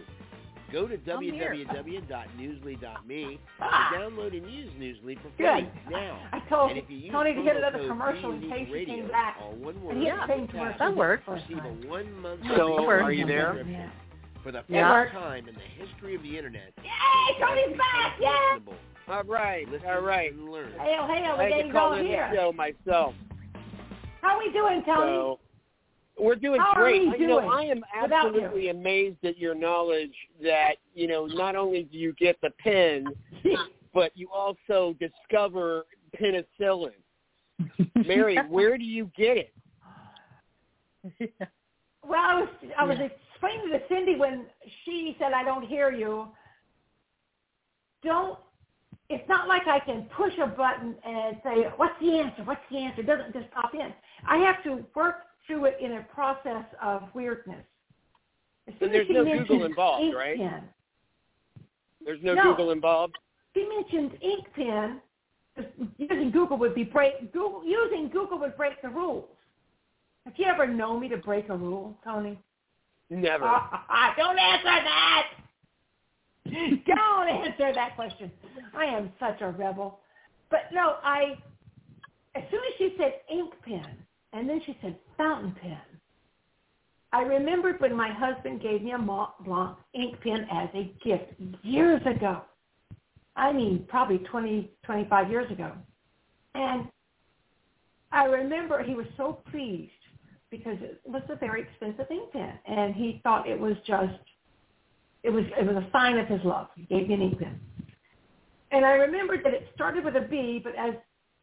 Go 0.72 0.86
to 0.88 0.94
I'm 1.12 1.22
here. 1.22 1.54
www.newsly.me 1.54 3.38
Ah. 3.60 3.90
to 3.92 3.96
download 3.98 4.36
and 4.36 4.50
use 4.50 4.70
Newsly 4.78 5.16
for 5.16 5.28
free 5.36 5.46
Good. 5.46 5.68
now. 5.90 6.18
I 6.32 6.40
told 6.48 6.70
And 6.70 6.78
if 6.78 6.88
you 6.90 6.96
use 6.96 7.12
Tony 7.12 7.34
to 7.34 7.42
hit 7.42 7.56
another 7.56 7.86
commercial 7.86 8.32
in 8.32 8.42
Unique 8.42 8.56
case 8.58 8.66
she 8.68 8.72
Radio, 8.74 8.94
came 8.96 9.08
back. 9.08 9.36
all 9.40 9.52
one 9.52 9.80
word, 9.82 9.96
he 9.96 10.04
Yeah. 10.06 10.20
had 10.20 10.28
the 10.28 10.34
same 10.34 10.48
commercial. 10.48 10.78
That 10.78 10.96
works. 10.96 11.22
first 11.26 11.44
receive 11.48 11.58
a 11.58 11.68
time. 11.68 11.88
one 11.88 12.20
month 12.20 12.40
So, 12.56 12.76
free 12.76 12.86
are 12.86 13.12
you 13.12 13.26
there? 13.26 13.46
subscription. 13.54 13.72
Yeah. 13.74 13.88
For 14.42 14.52
the 14.52 14.58
first 14.60 14.70
Yeah. 14.70 15.08
time 15.12 15.48
in 15.48 15.54
the 15.54 15.60
history 15.60 16.14
of 16.16 16.22
the 16.22 16.36
internet, 16.36 16.72
Yay, 16.82 17.40
Tony's 17.40 17.76
back! 17.78 18.16
Yeah. 18.20 18.58
Listenable. 19.08 19.14
All 19.14 19.22
right, 19.24 19.68
Listen 19.70 19.88
all 19.88 20.00
right. 20.00 20.32
and 20.32 20.48
learn. 20.50 20.72
Hail, 20.72 21.06
hail, 21.06 21.32
I 21.32 21.36
we're 21.36 21.50
had 21.56 21.66
to 21.66 21.72
call 21.72 21.92
in 21.94 22.06
here. 22.06 22.28
the 22.30 22.36
show 22.36 22.52
myself. 22.52 23.14
How 24.20 24.38
we 24.38 24.50
doing, 24.52 24.82
Tony? 24.86 25.12
So 25.12 25.38
we're 26.18 26.36
doing 26.36 26.60
How 26.60 26.72
are 26.74 26.82
great. 26.82 27.02
we 27.08 27.18
You 27.18 27.26
know, 27.26 27.38
I 27.40 27.62
am 27.62 27.82
without 28.02 28.24
you? 28.32 28.40
absolutely 28.40 28.68
amazed 28.68 29.24
at 29.24 29.36
your 29.38 29.54
knowledge 29.54 30.14
that, 30.42 30.76
you 30.94 31.06
know, 31.06 31.26
not 31.26 31.56
only 31.56 31.82
do 31.84 31.98
you 31.98 32.12
get 32.14 32.36
the 32.40 32.50
pen, 32.58 33.06
but 33.94 34.12
you 34.14 34.28
also 34.32 34.94
discover 35.00 35.84
penicillin. 36.18 36.92
Mary, 38.06 38.38
where 38.48 38.78
do 38.78 38.84
you 38.84 39.10
get 39.16 39.36
it? 39.36 39.54
Well, 42.06 42.20
I 42.20 42.34
was 42.38 42.48
I 42.78 42.84
was 42.84 42.98
explaining 42.98 43.70
to 43.70 43.80
Cindy 43.88 44.16
when 44.16 44.44
she 44.84 45.16
said 45.18 45.32
I 45.32 45.42
don't 45.42 45.66
hear 45.66 45.90
you. 45.90 46.28
Don't. 48.02 48.38
It's 49.10 49.28
not 49.28 49.48
like 49.48 49.66
I 49.66 49.80
can 49.80 50.08
push 50.16 50.32
a 50.38 50.46
button 50.46 50.94
and 51.04 51.36
say, 51.44 51.64
"What's 51.76 51.98
the 52.00 52.18
answer? 52.18 52.42
What's 52.44 52.62
the 52.70 52.78
answer?" 52.78 53.02
It 53.02 53.06
doesn't 53.06 53.32
just 53.34 53.50
pop 53.50 53.74
in. 53.74 53.92
I 54.26 54.38
have 54.38 54.62
to 54.64 54.84
work 54.94 55.16
through 55.46 55.66
it 55.66 55.78
in 55.80 55.92
a 55.92 56.02
process 56.04 56.64
of 56.82 57.14
weirdness. 57.14 57.64
And 58.66 58.92
there's 58.92 59.08
no 59.10 59.24
Google 59.24 59.64
involved, 59.66 60.04
ink 60.04 60.14
right? 60.14 60.38
Pen, 60.38 60.68
There's 62.02 62.22
no, 62.22 62.34
No. 62.34 62.42
Google 62.44 62.70
involved. 62.70 63.18
she 63.54 63.66
mentioned 63.68 64.18
ink 64.22 64.46
pen. 64.54 65.02
Using 65.98 66.30
Google 66.30 66.56
would 66.58 66.74
be 66.74 66.82
break. 66.82 67.32
Google 67.32 67.62
using 67.64 68.08
Google 68.08 68.38
would 68.38 68.56
break 68.56 68.80
the 68.82 68.88
rules. 68.88 69.28
Have 70.24 70.34
you 70.38 70.46
ever 70.46 70.66
known 70.66 71.00
me 71.00 71.08
to 71.08 71.18
break 71.18 71.48
a 71.50 71.56
rule, 71.56 71.96
Tony? 72.02 72.38
Never. 73.10 73.44
Ah, 73.46 74.14
don't 74.16 74.38
answer 74.38 74.64
that. 74.64 75.26
Don't 76.86 77.28
answer 77.28 77.72
that 77.74 77.96
question. 77.96 78.30
I 78.76 78.84
am 78.84 79.12
such 79.18 79.40
a 79.40 79.50
rebel. 79.50 80.00
But 80.50 80.60
no, 80.72 80.96
I, 81.02 81.38
as 82.34 82.42
soon 82.50 82.60
as 82.60 82.74
she 82.78 82.94
said 82.98 83.14
ink 83.30 83.52
pen, 83.64 83.96
and 84.32 84.48
then 84.48 84.60
she 84.66 84.76
said 84.82 84.96
fountain 85.16 85.54
pen, 85.60 85.78
I 87.12 87.22
remembered 87.22 87.80
when 87.80 87.96
my 87.96 88.12
husband 88.12 88.60
gave 88.60 88.82
me 88.82 88.90
a 88.90 88.98
Mont 88.98 89.30
Blanc 89.44 89.78
ink 89.94 90.20
pen 90.20 90.46
as 90.52 90.68
a 90.74 90.92
gift 91.04 91.32
years 91.62 92.02
ago. 92.06 92.42
I 93.36 93.52
mean, 93.52 93.86
probably 93.88 94.18
20, 94.18 94.70
25 94.84 95.30
years 95.30 95.50
ago. 95.50 95.72
And 96.54 96.88
I 98.12 98.24
remember 98.24 98.82
he 98.82 98.94
was 98.94 99.06
so 99.16 99.40
pleased 99.50 99.90
because 100.50 100.76
it 100.80 101.00
was 101.04 101.22
a 101.28 101.36
very 101.36 101.62
expensive 101.62 102.06
ink 102.10 102.32
pen, 102.32 102.58
and 102.66 102.94
he 102.94 103.20
thought 103.22 103.48
it 103.48 103.58
was 103.58 103.74
just 103.86 104.18
it 105.24 105.30
was 105.30 105.44
it 105.58 105.66
was 105.66 105.76
a 105.76 105.88
sign 105.90 106.18
of 106.18 106.28
his 106.28 106.40
love. 106.44 106.68
He 106.76 106.82
gave 106.84 107.08
me 107.08 107.14
an 107.14 107.22
ink 107.22 107.38
pen, 107.38 107.58
and 108.70 108.84
I 108.84 108.92
remembered 108.92 109.40
that 109.44 109.54
it 109.54 109.66
started 109.74 110.04
with 110.04 110.14
a 110.16 110.20
B, 110.20 110.60
but 110.62 110.74
as 110.76 110.94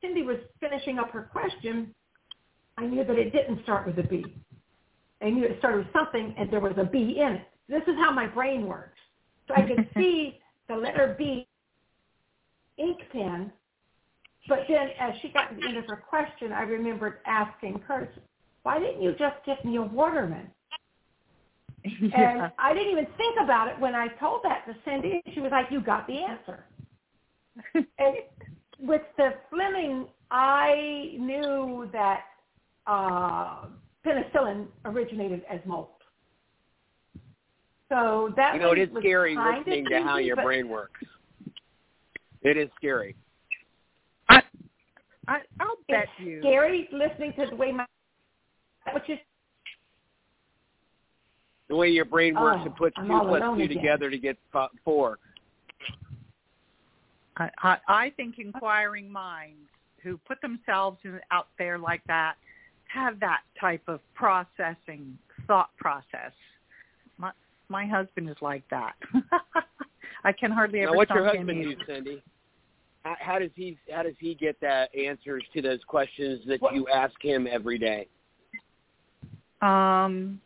Cindy 0.02 0.24
was 0.24 0.38
finishing 0.60 1.00
up 1.00 1.10
her 1.12 1.24
question, 1.24 1.94
I 2.78 2.86
knew 2.86 3.04
that 3.04 3.18
it 3.18 3.34
didn't 3.34 3.62
start 3.64 3.86
with 3.86 3.98
a 4.00 4.08
B. 4.08 4.24
I 5.22 5.30
knew 5.30 5.44
it 5.44 5.58
started 5.60 5.80
with 5.80 5.94
something, 5.94 6.34
and 6.38 6.50
there 6.52 6.60
was 6.60 6.74
a 6.78 6.84
B 6.84 7.20
in 7.20 7.34
it. 7.34 7.48
This 7.68 7.84
is 7.88 7.96
how 8.00 8.12
my 8.12 8.28
brain 8.28 8.66
works. 8.66 8.98
So 9.48 9.56
I 9.56 9.62
could 9.62 9.88
see 9.98 10.40
the 10.68 10.76
letter 10.76 11.16
B, 11.18 11.48
ink 12.78 13.00
pen, 13.12 13.52
but 14.48 14.60
then 14.68 14.90
as 15.00 15.14
she 15.22 15.30
got 15.30 15.50
to 15.50 15.56
the 15.56 15.68
end 15.68 15.78
of 15.78 15.86
her 15.88 16.04
question, 16.08 16.52
I 16.52 16.64
remembered 16.64 17.20
asking 17.26 17.84
Curtis, 17.88 18.18
why 18.64 18.80
didn't 18.80 19.02
you 19.02 19.14
just 19.18 19.36
give 19.46 19.64
me 19.64 19.78
a 19.78 19.82
Waterman? 19.82 20.50
yeah. 22.02 22.44
And 22.44 22.52
I 22.60 22.74
didn't 22.74 22.92
even 22.92 23.08
think 23.18 23.38
about 23.44 23.68
it 23.68 23.80
when 23.80 23.96
I 23.96 24.08
told 24.20 24.42
that 24.44 24.66
to 24.68 24.76
Cindy. 24.86 25.22
She 25.34 25.40
was 25.40 25.52
like, 25.52 25.68
you 25.72 25.82
got 25.82 26.08
the 26.08 26.18
answer. 26.18 26.66
and 27.74 28.16
with 28.80 29.02
the 29.18 29.34
Fleming, 29.50 30.08
I 30.30 31.16
knew 31.18 31.90
that 31.92 32.22
uh, 32.88 33.66
penicillin 34.06 34.68
originated 34.86 35.44
as 35.50 35.60
mold. 35.66 35.88
So 37.90 38.34
that 38.38 38.56
You 38.56 38.62
know, 38.62 38.72
it 38.72 38.80
is 38.80 38.90
scary 39.00 39.36
listening 39.36 39.86
to 39.90 40.02
how 40.02 40.18
your 40.18 40.38
brain 40.38 40.70
works. 40.70 41.02
It 42.42 42.58
is 42.58 42.70
scary. 42.78 43.16
I, 44.30 44.42
I 45.28 45.40
I'll 45.60 45.76
bet 45.90 46.06
It's 46.18 46.26
you. 46.26 46.40
scary 46.40 46.88
listening 46.92 47.34
to 47.38 47.48
the 47.50 47.56
way 47.56 47.72
my 47.72 47.86
which 48.94 49.10
is 49.10 49.20
The 51.72 51.78
way 51.78 51.88
your 51.88 52.04
brain 52.04 52.36
works 52.36 52.58
Oh, 52.60 52.66
and 52.66 52.76
puts 52.76 52.96
I'm 52.98 53.08
two 53.08 53.14
all 53.14 53.26
plus 53.28 53.42
alone 53.42 53.58
two 53.60 53.64
again. 53.64 53.78
together 53.78 54.10
to 54.10 54.18
get 54.18 54.38
four. 54.84 55.20
I, 57.38 57.50
I, 57.64 57.78
I 57.88 58.10
think 58.18 58.40
inquiring 58.40 59.10
minds 59.10 59.70
who 60.04 60.18
put 60.28 60.42
themselves 60.42 60.98
in, 61.06 61.22
out 61.32 61.48
there 61.58 61.80
like 61.80 62.02
that 62.08 62.34
have 62.94 63.22
that 63.22 63.40
type 63.60 63.84
of 63.88 64.02
processing 64.16 65.18
thought 65.48 65.70
process. 65.78 66.34
My 67.18 67.32
my 67.70 67.86
husband 67.86 68.30
is 68.30 68.36
like 68.42 68.64
that. 68.70 68.96
I 70.26 70.34
can 70.34 70.52
hardly 70.52 70.82
ever. 70.82 70.92
Now, 70.92 70.98
what's 70.98 71.10
your 71.12 71.26
him 71.30 71.38
husband 71.38 71.62
either. 71.62 71.76
do, 71.76 71.82
Cindy? 71.88 72.24
How, 73.04 73.16
how 73.18 73.40
does 73.40 73.52
he 73.56 73.78
how 73.90 74.04
does 74.04 74.16
he 74.20 74.36
get 74.36 74.60
that 74.60 74.94
answers 74.94 75.44
to 75.54 75.62
those 75.62 75.80
questions 75.88 76.42
that 76.48 76.62
What- 76.62 76.76
you 76.76 76.90
ask 76.94 77.14
him 77.22 77.48
every 77.50 77.78
day? 77.78 78.10
Um, 79.62 80.42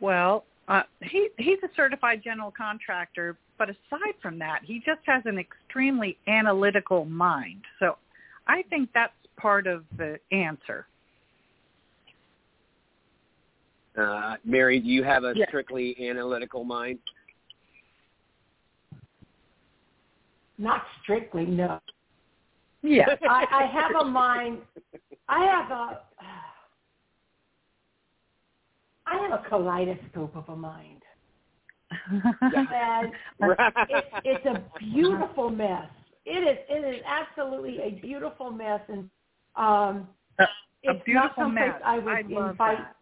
well, 0.00 0.44
uh, 0.68 0.82
he 1.02 1.28
he's 1.38 1.58
a 1.62 1.68
certified 1.74 2.22
general 2.22 2.52
contractor, 2.56 3.36
but 3.58 3.68
aside 3.68 4.14
from 4.20 4.38
that, 4.38 4.60
he 4.64 4.78
just 4.78 5.00
has 5.06 5.22
an 5.26 5.38
extremely 5.38 6.16
analytical 6.28 7.04
mind. 7.04 7.62
So, 7.78 7.96
I 8.46 8.62
think 8.70 8.90
that's 8.94 9.12
part 9.36 9.66
of 9.66 9.84
the 9.96 10.18
answer. 10.30 10.86
Uh, 13.98 14.36
Mary, 14.44 14.80
do 14.80 14.88
you 14.88 15.02
have 15.02 15.24
a 15.24 15.34
Yeah. 15.36 15.46
strictly 15.48 16.08
analytical 16.08 16.64
mind? 16.64 16.98
not 20.58 20.84
strictly 21.02 21.44
no. 21.44 21.80
Yeah. 22.82 23.16
I, 23.28 23.46
I 23.50 23.66
have 23.66 23.94
a 24.00 24.04
mind. 24.04 24.58
I 25.28 25.44
have 25.44 25.70
a. 25.70 26.00
I 29.12 29.28
have 29.28 29.44
a 29.44 29.48
kaleidoscope 29.48 30.34
of 30.36 30.48
a 30.48 30.56
mind, 30.56 31.02
and 32.40 33.12
it's, 33.88 34.06
it's 34.24 34.46
a 34.46 34.62
beautiful 34.78 35.50
mess. 35.50 35.88
It 36.24 36.30
is. 36.30 36.58
It 36.68 36.96
is 36.96 37.02
absolutely 37.06 37.78
a 37.82 37.90
beautiful 38.00 38.50
mess, 38.50 38.80
and 38.88 39.10
um, 39.56 40.08
A- 40.38 40.42
a 40.44 40.46
it's 40.84 40.98
not 40.98 41.04
beautiful 41.04 41.44
someplace 41.44 41.68
mess. 41.72 41.80
I 41.84 41.98
would 41.98 42.14
I 42.14 42.22
love 42.22 42.50
invite 42.52 42.78
that. 42.78 42.96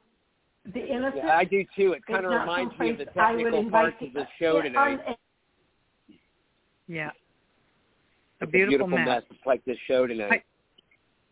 the 0.74 0.86
innocent. 0.86 1.22
Yeah, 1.24 1.36
I 1.36 1.44
do 1.44 1.64
too. 1.76 1.92
It 1.92 2.04
kind 2.06 2.24
of 2.24 2.32
reminds 2.32 2.78
me 2.78 2.90
of 2.90 2.98
the 2.98 3.04
technical 3.06 3.58
invite 3.58 3.70
parts 3.70 3.96
of 4.00 4.12
the 4.14 4.26
show 4.38 4.56
yeah, 4.56 4.62
tonight. 4.62 5.00
un- 5.06 5.14
Yeah. 6.88 7.10
A 8.40 8.44
It's 8.44 8.52
beautiful, 8.52 8.88
mess. 8.88 9.06
mess. 9.06 9.22
It's 9.30 9.46
like 9.46 9.64
this 9.66 9.76
show 9.86 10.06
tonight. 10.06 10.42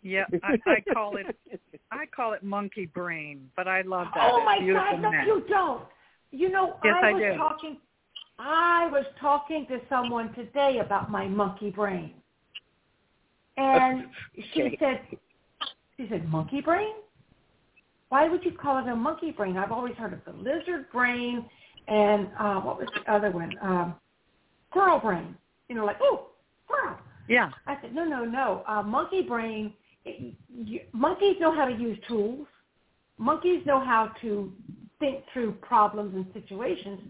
Yeah, 0.03 0.25
I, 0.43 0.57
I 0.67 0.93
call 0.93 1.17
it 1.17 1.27
I 1.91 2.05
call 2.15 2.33
it 2.33 2.43
monkey 2.43 2.87
brain, 2.87 3.51
but 3.57 3.67
I 3.67 3.83
love 3.83 4.07
that. 4.15 4.31
Oh 4.33 4.45
my 4.45 4.59
God! 4.59 5.01
No, 5.03 5.11
you 5.11 5.45
don't. 5.49 5.83
You 6.31 6.51
know, 6.51 6.77
Yes, 6.85 6.95
I 7.03 7.09
I 7.09 7.13
was 7.13 7.23
do. 7.23 7.37
talking. 7.37 7.77
I 8.39 8.89
was 8.93 9.05
talking 9.21 9.67
to 9.69 9.81
someone 9.89 10.33
today 10.35 10.81
about 10.85 11.11
my 11.11 11.27
monkey 11.27 11.71
brain, 11.71 12.15
and 13.57 14.05
she 14.55 14.77
said, 14.79 15.01
"She 15.97 16.07
said 16.09 16.29
monkey 16.29 16.61
brain. 16.61 16.95
Why 18.11 18.29
would 18.29 18.45
you 18.45 18.53
call 18.53 18.79
it 18.79 18.89
a 18.89 18.97
monkey 18.97 19.33
brain? 19.33 19.57
I've 19.57 19.73
always 19.73 19.95
heard 19.97 20.13
of 20.13 20.21
the 20.25 20.33
lizard 20.33 20.91
brain, 20.93 21.45
and 21.89 22.29
uh, 22.39 22.61
what 22.61 22.79
was 22.79 22.89
the 22.95 23.13
other 23.13 23.31
one? 23.31 23.55
Um, 23.61 23.95
squirrel 24.71 24.99
brain. 24.99 25.37
you 25.69 25.75
know, 25.75 25.85
like, 25.85 25.99
oh, 26.03 26.29
wow. 26.71 26.99
Yeah. 27.29 27.51
I 27.67 27.77
said, 27.83 27.95
no, 27.95 28.05
no, 28.05 28.25
no. 28.25 28.63
Uh, 28.67 28.83
monkey 28.83 29.23
brain, 29.23 29.75
monkeys 30.93 31.37
know 31.41 31.55
how 31.55 31.65
to 31.67 31.75
use 31.75 31.99
tools. 32.07 32.47
Monkeys 33.19 33.65
know 33.67 33.81
how 33.81 34.13
to 34.21 34.53
think 35.01 35.25
through 35.33 35.53
problems 35.53 36.15
and 36.15 36.27
situations, 36.33 37.01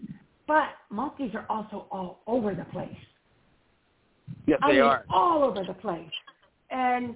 but 0.47 0.69
monkeys 0.89 1.31
are 1.33 1.45
also 1.49 1.87
all 1.91 2.21
over 2.27 2.53
the 2.55 2.65
place. 2.65 2.89
Yes, 4.47 4.59
I 4.61 4.67
they 4.71 4.73
mean, 4.77 4.83
are. 4.83 5.05
all 5.09 5.43
over 5.43 5.63
the 5.63 5.73
place. 5.73 6.09
And 6.71 7.15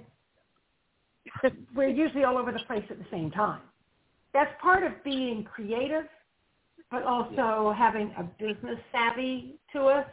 we're 1.75 1.89
usually 1.89 2.23
all 2.23 2.37
over 2.37 2.51
the 2.51 2.63
place 2.67 2.83
at 2.89 2.97
the 2.97 3.05
same 3.11 3.31
time. 3.31 3.61
That's 4.33 4.51
part 4.61 4.83
of 4.83 4.91
being 5.03 5.43
creative, 5.43 6.05
but 6.91 7.03
also 7.03 7.73
having 7.77 8.13
a 8.17 8.23
business 8.23 8.79
savvy 8.91 9.55
to 9.73 9.81
us 9.85 10.05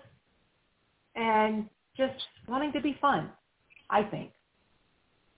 and 1.14 1.68
just 1.96 2.14
wanting 2.48 2.72
to 2.72 2.80
be 2.80 2.96
fun, 3.00 3.30
I 3.88 4.02
think. 4.04 4.32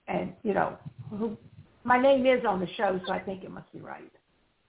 And, 0.07 0.33
you 0.43 0.53
know, 0.53 0.77
who, 1.09 1.37
my 1.83 2.01
name 2.01 2.25
is 2.25 2.43
on 2.47 2.59
the 2.59 2.67
show, 2.75 2.99
so 3.05 3.13
I 3.13 3.19
think 3.19 3.43
it 3.43 3.51
must 3.51 3.71
be 3.71 3.79
right. 3.79 4.11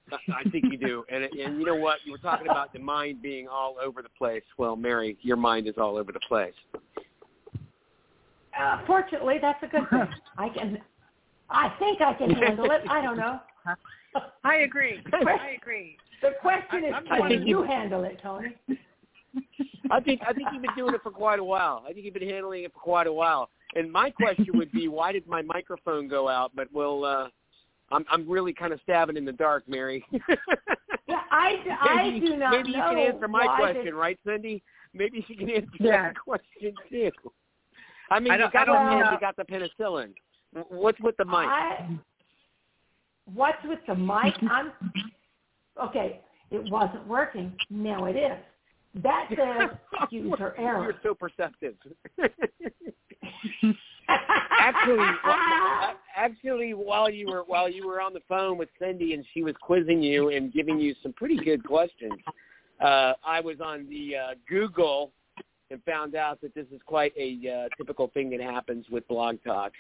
I 0.13 0.49
think 0.51 0.65
you 0.71 0.77
do. 0.77 1.05
And 1.11 1.25
and 1.25 1.59
you 1.59 1.65
know 1.65 1.77
what? 1.77 1.99
You 2.05 2.13
were 2.13 2.19
talking 2.19 2.47
about 2.49 2.73
the 2.73 2.79
mind 2.79 3.23
being 3.23 3.49
all 3.49 3.77
over 3.83 4.03
the 4.03 4.11
place. 4.19 4.43
Well, 4.59 4.77
Mary, 4.77 5.17
your 5.23 5.37
mind 5.39 5.67
is 5.67 5.75
all 5.79 5.97
over 5.97 6.13
the 6.13 6.21
place. 6.29 6.53
Uh, 8.59 8.81
fortunately, 8.87 9.37
that's 9.41 9.63
a 9.63 9.67
good 9.67 9.89
thing. 9.91 10.07
I 10.39 10.49
can, 10.51 10.79
I 11.51 11.71
think 11.79 12.01
I 12.01 12.13
can 12.15 12.31
handle 12.31 12.71
it. 12.71 12.83
I 12.89 13.01
don't 13.01 13.17
know. 13.17 13.41
I 14.45 14.57
agree. 14.57 15.01
I 15.13 15.57
agree. 15.61 15.97
The 16.23 16.33
question 16.41 16.85
is, 16.85 16.93
I'm 16.95 17.07
can 17.07 17.29
thinking- 17.29 17.49
you 17.49 17.63
handle 17.63 18.05
it, 18.05 18.19
Tony? 18.23 18.55
I 19.91 20.01
think 20.01 20.21
I 20.27 20.33
think 20.33 20.49
you've 20.53 20.63
been 20.63 20.75
doing 20.77 20.95
it 20.95 21.03
for 21.03 21.11
quite 21.11 21.41
a 21.41 21.45
while. 21.45 21.83
I 21.89 21.93
think 21.93 22.05
you've 22.05 22.15
been 22.15 22.29
handling 22.29 22.65
it 22.65 22.73
for 22.73 22.79
quite 22.79 23.07
a 23.07 23.13
while. 23.13 23.51
And 23.75 23.91
my 23.91 24.11
question 24.11 24.47
would 24.55 24.71
be, 24.73 24.89
why 24.89 25.13
did 25.13 25.27
my 25.27 25.43
microphone 25.43 26.09
go 26.09 26.29
out? 26.29 26.53
But 26.55 26.69
we'll. 26.73 27.05
Uh, 27.05 27.29
I'm 27.93 28.05
I'm 28.11 28.29
really 28.29 28.53
kind 28.55 28.73
of 28.73 28.81
stabbing 28.83 29.17
in 29.17 29.25
the 29.25 29.33
dark, 29.33 29.65
Mary. 29.69 30.05
Yeah, 31.07 31.21
I, 31.31 31.63
I 31.83 31.97
maybe, 32.11 32.21
do 32.29 32.37
not 32.37 32.39
know. 32.39 32.57
maybe 32.57 32.71
you 32.71 32.77
know 32.79 32.89
can 32.89 32.99
answer 32.99 33.29
my 33.29 33.47
question, 33.59 33.85
this- 33.85 33.93
right, 33.95 34.19
Cindy? 34.27 34.63
Maybe 34.95 35.23
she 35.29 35.37
can 35.37 35.51
answer 35.51 35.69
Yeah. 35.79 36.03
that 36.05 36.19
question 36.25 36.73
too. 36.89 37.11
I 38.11 38.21
mean, 38.21 38.33
I 38.33 38.37
you 38.37 38.41
don't- 38.41 38.53
got 38.55 38.69
I 38.71 38.73
the 38.73 38.73
don't 38.73 39.03
pen, 39.03 39.13
you 39.13 39.21
got 39.21 39.37
the 39.37 39.45
penicillin. 39.45 40.15
What's 40.71 40.99
with 41.01 41.15
the 41.19 41.27
mic? 41.27 41.35
I, 41.47 41.91
what's 43.35 43.63
with 43.65 43.81
the 43.87 43.95
mic? 43.95 44.35
I'm 44.51 44.73
okay. 45.83 46.21
It 46.51 46.71
wasn't 46.71 47.07
working. 47.07 47.53
Now 47.69 48.07
it 48.07 48.17
is. 48.17 48.39
That 49.03 49.29
says 49.31 49.71
user 50.11 50.55
error. 50.57 50.85
You're 50.85 50.95
so 51.03 51.15
perceptive. 51.15 51.75
actually, 54.59 55.07
actually, 56.17 56.75
while 56.75 57.11
you 57.11 57.27
were 57.27 57.43
while 57.47 57.69
you 57.69 57.87
were 57.87 58.01
on 58.01 58.13
the 58.13 58.23
phone 58.29 58.57
with 58.57 58.69
Cindy 58.79 59.15
and 59.15 59.25
she 59.35 59.43
was 59.43 59.55
quizzing 59.61 60.03
you 60.03 60.29
and 60.31 60.53
giving 60.53 60.79
you 60.79 60.95
some 61.03 61.13
pretty 61.13 61.37
good 61.37 61.65
questions, 61.65 62.13
uh, 62.81 63.15
I 63.27 63.41
was 63.41 63.57
on 63.61 63.89
the 63.89 64.17
uh, 64.17 64.35
Google 64.49 65.13
and 65.71 65.83
found 65.85 66.15
out 66.15 66.41
that 66.43 66.55
this 66.55 66.67
is 66.73 66.81
quite 66.87 67.13
a 67.19 67.67
uh, 67.67 67.69
typical 67.77 68.09
thing 68.15 68.31
that 68.31 68.41
happens 68.41 68.87
with 68.91 69.07
Blog 69.09 69.37
Talk. 69.45 69.73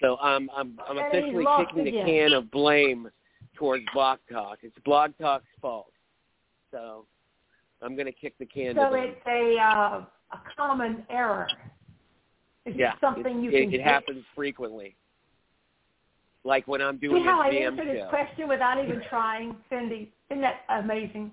So 0.00 0.16
I'm 0.22 0.48
I'm 0.56 0.78
I'm 0.88 0.98
officially 0.98 1.44
kicking 1.58 1.84
the 1.84 1.92
can 1.92 2.32
of 2.32 2.50
blame 2.50 3.10
towards 3.54 3.84
Blog 3.92 4.20
Talk. 4.30 4.58
It's 4.62 4.76
Blog 4.84 5.12
Talk's 5.20 5.44
fault. 5.60 5.92
So 6.70 7.04
I'm 7.82 7.94
going 7.94 8.06
to 8.06 8.12
kick 8.12 8.34
the 8.38 8.46
can. 8.46 8.74
so 8.74 8.90
them. 8.90 8.94
it's 8.94 9.20
a 9.26 9.56
uh, 9.60 10.04
a 10.32 10.40
common 10.56 11.04
error. 11.10 11.46
Is 12.66 12.74
Yeah, 12.76 12.92
it 12.92 12.98
something 13.00 13.38
it, 13.38 13.42
you 13.44 13.50
it, 13.50 13.62
can 13.64 13.74
it 13.74 13.76
fix? 13.78 13.84
happens 13.84 14.24
frequently. 14.34 14.96
Like 16.44 16.66
when 16.68 16.80
I'm 16.80 16.98
doing 16.98 17.22
See 17.22 17.26
how 17.26 17.40
a 17.42 17.46
I 17.46 17.48
answered 17.50 17.88
his 17.88 18.04
question 18.10 18.48
without 18.48 18.82
even 18.82 19.02
trying, 19.10 19.56
Cindy? 19.68 20.12
Isn't 20.30 20.42
that 20.42 20.60
amazing? 20.68 21.30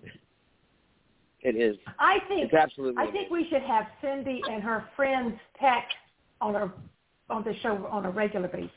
It 1.41 1.55
is. 1.55 1.77
I 1.99 2.17
think 2.27 2.45
It's 2.45 2.53
absolutely. 2.53 3.03
I 3.03 3.11
think 3.11 3.29
we 3.29 3.47
should 3.49 3.61
have 3.61 3.85
Cindy 4.01 4.41
and 4.49 4.63
her 4.63 4.85
friends 4.95 5.33
text 5.59 5.95
on 6.41 6.55
our 6.55 6.73
on 7.29 7.43
the 7.43 7.53
show 7.61 7.87
on 7.91 8.05
a 8.05 8.11
regular 8.11 8.47
basis. 8.47 8.71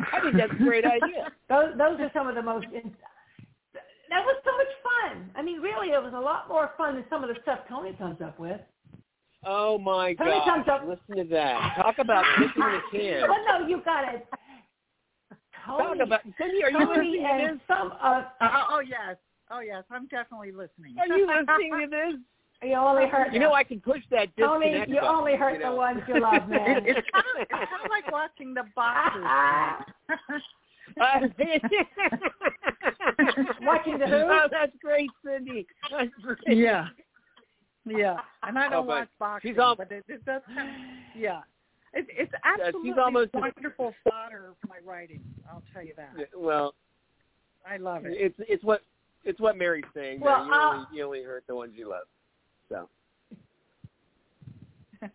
I 0.00 0.20
think 0.20 0.36
that's 0.36 0.52
a 0.52 0.62
great 0.64 0.84
idea. 0.84 1.30
Those 1.48 1.70
those 1.78 2.00
are 2.00 2.10
some 2.12 2.28
of 2.28 2.34
the 2.34 2.42
most. 2.42 2.66
In, 4.12 4.18
that 4.18 4.24
was 4.24 4.36
so 4.44 4.52
much 4.56 4.72
fun. 4.84 5.30
I 5.34 5.40
mean, 5.42 5.60
really, 5.60 5.88
it 5.88 6.02
was 6.02 6.12
a 6.14 6.20
lot 6.20 6.48
more 6.48 6.72
fun 6.76 6.96
than 6.96 7.04
some 7.08 7.24
of 7.24 7.28
the 7.32 7.36
stuff 7.42 7.60
Tony 7.68 7.92
comes 7.94 8.20
up 8.20 8.38
with. 8.38 8.60
Oh 9.44 9.78
my 9.78 10.14
Tony 10.14 10.38
comes 10.44 10.66
God! 10.66 10.82
up- 10.82 10.88
Listen 10.88 11.24
to 11.24 11.34
that. 11.34 11.74
Talk 11.80 11.98
about 11.98 12.24
kicking 12.38 12.62
the 12.62 12.80
can. 12.92 13.22
Well, 13.28 13.44
no, 13.60 13.66
you 13.66 13.80
got 13.84 14.14
it. 14.14 14.26
Talk 15.66 15.78
Tony, 15.80 16.00
about 16.00 16.20
Cindy. 16.38 16.62
Are 16.62 16.70
you 16.70 16.78
Tony 16.78 17.10
listening 17.18 17.48
to 17.48 17.52
this? 17.54 17.60
some 17.66 17.92
of 18.02 18.24
Oh, 18.40 18.64
oh 18.70 18.80
yes. 18.80 19.16
Oh 19.50 19.60
yes. 19.60 19.82
I'm 19.90 20.06
definitely 20.08 20.52
listening. 20.52 20.94
Are 20.98 21.06
you 21.06 21.26
listening 21.26 21.70
to 21.80 21.86
this? 21.90 22.20
you 22.62 22.74
only 22.74 23.08
hurt. 23.08 23.32
You 23.32 23.40
know, 23.40 23.52
I 23.54 23.64
can 23.64 23.80
push 23.80 24.02
that 24.12 24.28
Tony, 24.38 24.72
you 24.72 24.78
button, 24.94 24.98
only 25.04 25.34
hurt 25.34 25.54
you 25.54 25.58
know. 25.60 25.70
the 25.72 25.76
ones 25.76 26.00
you 26.06 26.20
love, 26.20 26.48
man. 26.48 26.76
It, 26.78 26.96
it's 26.96 27.08
kind 27.12 27.24
of 27.34 27.42
it's 27.42 27.50
kind 27.50 27.84
of 27.84 27.90
like 27.90 28.10
watching 28.12 28.54
the 28.54 28.62
boxers. 28.76 29.24
Watching 33.62 33.98
the 33.98 34.06
who? 34.06 34.14
Oh, 34.16 34.46
that's 34.50 34.72
great, 34.82 35.10
Cindy. 35.24 35.66
That's 35.90 36.10
great. 36.22 36.38
yeah. 36.58 36.88
Yeah. 37.84 38.16
And 38.42 38.58
I 38.58 38.66
Oh, 38.68 38.70
don't 38.70 38.86
but 38.86 38.98
watch 39.00 39.08
boxing, 39.18 39.50
she's 39.52 39.58
al- 39.58 39.76
but 39.76 39.90
it, 39.90 40.04
it 40.08 40.24
does 40.24 40.42
kind 40.54 40.68
of, 40.68 40.74
yeah. 41.20 41.40
It, 41.94 42.06
it's 42.10 42.30
she's 42.32 42.60
absolutely 42.66 42.92
almost 43.02 43.30
as- 43.34 43.40
wonderful 43.40 43.94
fodder 44.08 44.52
for 44.60 44.68
my 44.68 44.76
writing. 44.84 45.20
I'll 45.50 45.62
tell 45.74 45.84
you 45.84 45.92
that. 45.96 46.10
Well, 46.36 46.74
I 47.68 47.76
love 47.78 48.06
it. 48.06 48.12
it's 48.16 48.34
it's 48.48 48.62
what 48.64 48.82
it's 49.24 49.40
what 49.40 49.56
Mary's 49.58 49.84
saying. 49.94 50.20
Well, 50.20 50.46
you 50.46 50.52
I'll- 50.52 50.72
only 50.74 50.84
uh, 50.84 50.94
you 50.94 51.04
only 51.04 51.22
hurt 51.22 51.44
the 51.48 51.56
ones 51.56 51.72
you 51.76 51.88
love. 51.90 52.06
So 52.68 52.88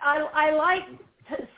I, 0.00 0.26
I 0.34 0.50
like 0.54 0.82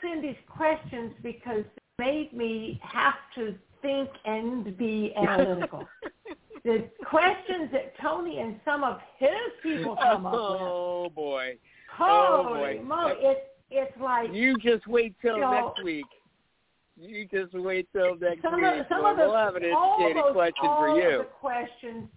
Cindy's 0.02 0.36
questions 0.48 1.12
because 1.22 1.64
they 1.76 1.77
made 1.98 2.32
me 2.32 2.80
have 2.82 3.14
to 3.34 3.54
think 3.82 4.08
and 4.24 4.76
be 4.76 5.12
analytical. 5.16 5.86
the 6.64 6.88
questions 7.08 7.70
that 7.72 7.94
Tony 8.00 8.38
and 8.40 8.60
some 8.64 8.84
of 8.84 8.98
his 9.18 9.28
people 9.62 9.96
come 10.00 10.26
up 10.26 10.32
with. 10.32 10.40
oh 10.42 11.10
boy, 11.14 11.56
oh, 12.00 12.44
boy. 12.54 12.80
moly, 12.84 13.14
it's 13.20 13.40
it's 13.70 14.00
like 14.00 14.32
you 14.32 14.56
just 14.58 14.86
wait 14.86 15.14
till 15.20 15.34
You 15.36 15.40
know, 15.42 15.50
next 15.74 15.84
week. 15.84 16.06
You 17.00 17.26
just 17.26 17.52
wait 17.54 17.86
till 17.92 18.16
next 18.16 18.42
some 18.42 18.56
week. 18.56 18.64
of 18.64 18.86
some 18.88 19.02
when 19.02 19.12
of 19.12 19.18
the 19.18 19.24
we'll 19.26 19.36
have 19.36 19.56
an 19.56 19.62
educated 19.64 20.24
those, 20.24 20.32
question 20.32 20.66
all 20.68 20.78
for 20.80 20.98
you. 21.00 21.18
the 21.18 21.24
questions, 21.40 22.08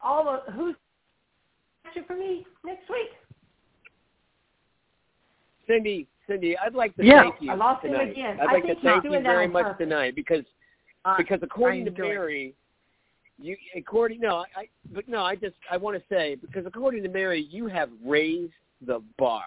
all 0.00 0.28
of 0.28 0.54
who's 0.54 0.74
question 1.82 2.04
for 2.06 2.16
me 2.16 2.46
next 2.64 2.88
week? 2.88 3.10
Cindy, 5.66 6.06
Cindy, 6.26 6.56
I'd 6.58 6.74
like 6.74 6.94
to 6.96 7.04
Yeah, 7.04 7.22
thank 7.24 7.36
you 7.40 7.50
I 7.50 7.54
lost 7.54 7.84
him 7.84 7.92
tonight. 7.92 8.10
again. 8.12 8.38
I'd 8.40 8.48
I 8.48 8.52
like 8.54 8.64
think 8.64 8.80
to 8.80 8.84
thank 8.84 9.04
you 9.04 9.10
very 9.20 9.46
much 9.48 9.64
purpose. 9.64 9.78
tonight 9.84 10.14
because 10.14 10.44
Uh, 11.04 11.16
because 11.18 11.40
according 11.42 11.84
to. 11.84 11.90
Mary, 11.90 12.54
you 13.38 13.56
according 13.76 14.20
no, 14.20 14.44
I 14.56 14.68
but 14.92 15.08
no, 15.08 15.22
I 15.22 15.34
just 15.36 15.56
I 15.70 15.76
want 15.76 15.96
to 15.96 16.02
say 16.08 16.36
because 16.36 16.64
according 16.66 17.02
to 17.02 17.08
Mary, 17.08 17.42
you 17.50 17.66
have 17.66 17.90
raised 18.04 18.52
the 18.86 19.00
bar 19.18 19.46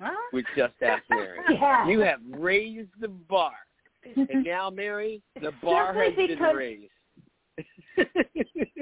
Huh? 0.00 0.10
with 0.32 0.44
just 0.56 0.74
ask 0.82 1.02
Mary. 1.10 1.38
Yeah. 1.50 1.88
You 1.88 2.00
have 2.00 2.20
raised 2.30 2.90
the 3.00 3.08
bar, 3.08 3.52
and 4.16 4.44
now 4.44 4.68
Mary, 4.70 5.22
the 5.40 5.52
bar 5.62 5.94
has 5.94 6.14
Simply 6.16 6.34
been 6.36 6.42
raised. 6.56 6.90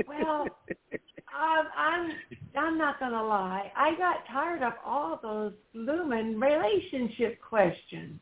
Well, 0.06 0.46
Um, 1.36 1.66
I'm 1.76 2.10
I'm 2.56 2.78
not 2.78 2.98
gonna 2.98 3.22
lie. 3.22 3.70
I 3.76 3.94
got 3.96 4.26
tired 4.32 4.62
of 4.62 4.72
all 4.84 5.18
those 5.22 5.52
lumen 5.74 6.40
relationship 6.40 7.38
questions. 7.46 8.18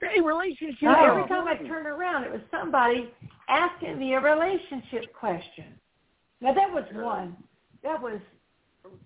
hey, 0.00 0.20
relationship. 0.20 0.88
Oh. 0.88 1.10
Every 1.10 1.28
time 1.28 1.46
I 1.46 1.56
turned 1.56 1.86
around, 1.86 2.24
it 2.24 2.32
was 2.32 2.40
somebody 2.50 3.10
asking 3.48 3.98
me 3.98 4.14
a 4.14 4.20
relationship 4.20 5.12
question. 5.12 5.66
Now 6.40 6.54
that 6.54 6.72
was 6.72 6.84
one. 6.94 7.36
That 7.82 8.00
was 8.00 8.20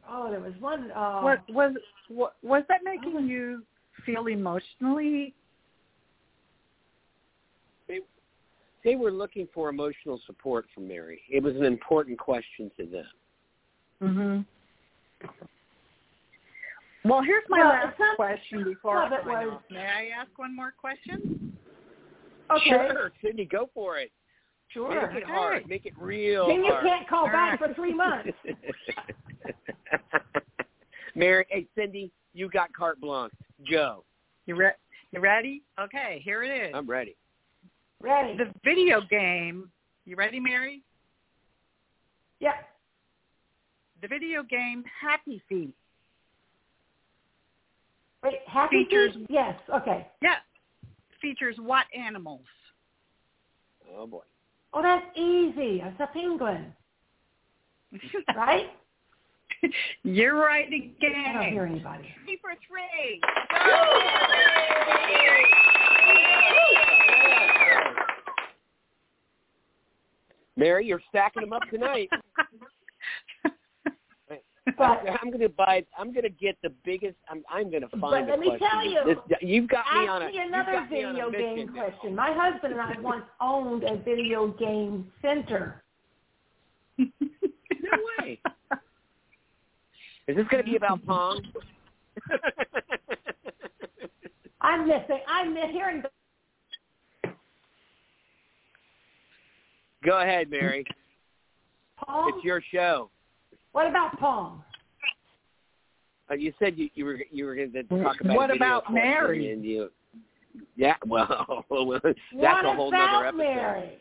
oh, 0.09 0.31
there 0.31 0.41
was 0.41 0.55
one. 0.61 0.93
Uh, 0.93 1.21
What 1.21 1.41
was 1.49 1.75
what, 2.09 2.37
was 2.43 2.63
that 2.69 2.81
making 2.85 3.27
you 3.27 3.63
feel 4.07 4.27
emotionally? 4.27 5.35
They 8.85 8.97
were 8.97 9.11
looking 9.11 9.49
for 9.55 9.71
emotional 9.71 10.21
support 10.27 10.67
from 10.75 10.87
Mary. 10.87 11.23
It 11.31 11.43
was 11.43 11.57
an 11.57 11.65
important 11.65 12.19
question 12.19 12.71
to 12.79 12.87
them. 12.87 13.07
Mm-hmm. 14.03 14.41
Well, 17.09 17.23
here's 17.23 17.45
my 17.49 17.59
Well, 17.61 17.69
last 17.69 17.97
some- 17.99 18.17
question 18.17 18.65
before 18.65 19.03
some 19.05 19.13
of 19.13 19.27
I 19.27 19.43
it 19.43 19.47
was- 19.47 19.63
May 19.71 19.87
I 19.87 20.09
ask 20.21 20.31
one 20.39 20.55
more 20.55 20.73
question? 20.73 21.57
Okay. 22.51 22.71
Sure, 22.71 23.13
Cindy, 23.23 23.45
go 23.47 23.71
for 23.73 23.99
it. 23.99 24.11
Sure. 24.69 25.11
Make 25.13 25.23
it 25.23 25.27
hard. 25.27 25.69
Make 25.69 25.87
it 25.87 25.93
real 25.99 26.47
Then 26.49 26.65
you 26.65 26.73
hard. 26.73 26.85
can't 26.85 27.09
call 27.09 27.27
back 27.27 27.59
for 27.59 27.73
three 27.75 27.95
months. 28.05 28.31
Mary, 31.15 31.47
hey 31.49 31.67
Cindy, 31.77 32.11
you 32.33 32.49
got 32.51 32.73
carte 32.75 33.01
blanche. 33.01 33.33
Joe. 33.63 34.05
You 34.47 34.57
re- 34.57 34.73
you 35.13 35.21
ready? 35.21 35.63
Okay, 35.79 36.21
here 36.25 36.43
it 36.43 36.49
is. 36.51 36.73
I'm 36.75 36.89
ready. 36.89 37.15
Ready? 38.05 38.37
the 38.37 38.53
video 38.63 39.01
game. 39.09 39.71
You 40.05 40.15
ready, 40.17 40.39
Mary? 40.39 40.83
Yep. 42.41 42.55
The 44.03 44.09
video 44.09 44.43
game 44.43 44.85
Happy 45.01 45.43
Feet. 45.49 45.73
Wait, 48.23 48.35
happy 48.47 48.85
Features- 48.85 49.15
feet? 49.15 49.27
Yes. 49.31 49.59
Okay. 49.75 50.07
Yeah. 50.21 50.37
Features 51.23 51.57
what 51.59 51.87
animals? 51.99 52.45
Oh 53.97 54.07
boy. 54.07 54.21
Oh, 54.75 54.83
that's 54.83 55.07
easy. 55.17 55.81
It's 55.83 55.99
a 56.01 56.07
penguin, 56.09 56.73
right? 58.37 58.67
You're 60.03 60.37
right 60.37 60.67
again. 60.67 61.25
I 61.29 61.33
don't 61.33 61.53
hear 61.53 61.65
again. 61.65 61.77
anybody. 61.77 62.15
Three 62.25 62.39
for 62.43 62.51
three. 62.69 63.21
Mary, 70.65 70.87
you're 70.87 71.03
stacking 71.11 71.43
them 71.43 71.53
up 71.53 71.63
tonight. 71.71 72.09
But 74.79 75.03
I'm 75.21 75.31
gonna 75.31 75.51
buy. 75.51 75.85
I'm 75.97 76.11
gonna 76.15 76.31
get 76.31 76.57
the 76.63 76.71
biggest. 76.87 77.17
I'm. 77.29 77.45
I'm 77.51 77.71
gonna 77.71 77.87
find. 77.91 78.01
But 78.01 78.29
let 78.31 78.39
me 78.41 78.47
question. 78.47 78.67
tell 78.71 78.83
you, 78.83 79.01
This, 79.05 79.39
you've 79.43 79.69
got 79.69 79.85
me 79.95 80.09
on 80.09 80.23
a. 80.23 80.25
ask 80.25 80.33
me 80.33 80.39
you've 80.41 80.49
another 80.49 80.77
on 80.77 80.85
a 80.85 80.89
video 80.89 81.31
game 81.31 81.69
question. 81.69 82.15
My 82.15 82.33
husband 82.33 82.73
and 82.73 82.81
I 82.81 82.99
once 82.99 83.27
owned 83.43 83.85
a 83.85 83.99
video 83.99 84.49
game 84.49 85.13
center. 85.21 85.85
No 86.99 87.09
way. 88.19 88.41
Is 90.29 90.37
this 90.37 90.47
gonna 90.51 90.63
be 90.63 90.77
about 90.77 91.05
Pong? 91.05 91.43
I'm 94.63 94.89
missing. 94.89 95.21
I'm 95.29 95.55
hearing. 95.71 96.03
Go 100.05 100.21
ahead, 100.21 100.51
Mary. 100.51 100.85
Pong. 101.97 102.33
It's 102.35 102.45
your 102.45 102.63
show. 102.73 103.11
What 103.73 103.87
about 103.89 104.19
Pong? 104.19 104.63
Uh, 106.31 106.35
you 106.35 106.53
said 106.59 106.77
you, 106.79 106.89
you 106.95 107.05
were 107.05 107.19
you 107.31 107.45
were 107.45 107.55
going 107.55 107.73
to 107.73 107.83
talk 107.85 108.21
about. 108.21 108.37
What 108.37 108.55
about 108.55 108.93
Mary? 108.93 109.53
And 109.53 109.65
you, 109.65 109.91
yeah, 110.77 110.95
well, 111.07 111.65
that's 111.71 112.19
what 112.33 112.65
a 112.65 112.73
whole 112.75 112.89
about 112.89 113.13
nother 113.13 113.27
episode. 113.27 113.37
Mary? 113.39 113.99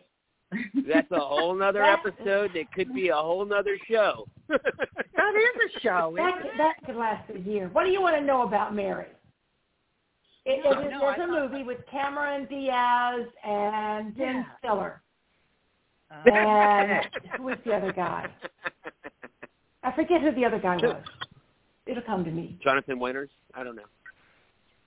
That's 0.87 1.11
a 1.11 1.19
whole 1.19 1.55
nother 1.55 1.83
episode. 1.83 2.51
That 2.53 2.71
could 2.73 2.93
be 2.93 3.09
a 3.09 3.15
whole 3.15 3.45
nother 3.45 3.77
show. 3.89 4.27
That 5.15 5.35
is 5.35 5.71
a 5.77 5.79
show. 5.79 6.13
That 6.17 6.29
isn't 6.37 6.45
it? 6.47 6.51
that 6.57 6.73
could 6.85 6.95
last 6.95 7.29
a 7.33 7.39
year. 7.39 7.69
What 7.71 7.85
do 7.85 7.91
you 7.91 8.01
want 8.01 8.17
to 8.17 8.21
know 8.23 8.41
about 8.43 8.75
Mary? 8.75 9.05
It, 10.45 10.63
No, 10.65 10.71
it 10.81 10.85
is, 10.87 10.91
no, 10.91 10.99
there's 10.99 11.03
I 11.03 11.23
a 11.23 11.27
thought- 11.27 11.51
movie 11.51 11.63
with 11.63 11.77
Cameron 11.89 12.45
Diaz 12.49 13.25
and 13.45 14.15
Ben 14.17 14.35
Yeah. 14.35 14.43
Stiller. 14.59 15.01
Uh, 16.13 16.29
And 16.29 17.05
who 17.37 17.43
was 17.43 17.57
the 17.65 17.73
other 17.73 17.91
guy? 17.91 18.27
I 19.83 19.91
forget 19.93 20.21
who 20.21 20.31
the 20.33 20.45
other 20.45 20.59
guy 20.59 20.77
was. 20.77 21.03
It'll 21.85 22.03
come 22.03 22.23
to 22.23 22.31
me. 22.31 22.57
Jonathan 22.63 22.99
Winters. 22.99 23.29
I 23.53 23.63
don't 23.63 23.75
know. 23.75 23.83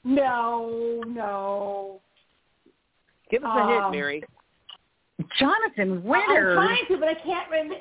No, 0.04 1.02
no. 1.06 2.00
Give 3.30 3.42
us 3.44 3.50
a 3.52 3.66
hint, 3.68 3.82
Um, 3.84 3.90
Mary. 3.92 4.22
Jonathan 5.38 6.02
Winters. 6.04 6.58
I'm 6.58 6.66
trying 6.68 6.86
to, 6.88 6.96
but 6.98 7.08
I 7.08 7.14
can't 7.14 7.50
remember. 7.50 7.74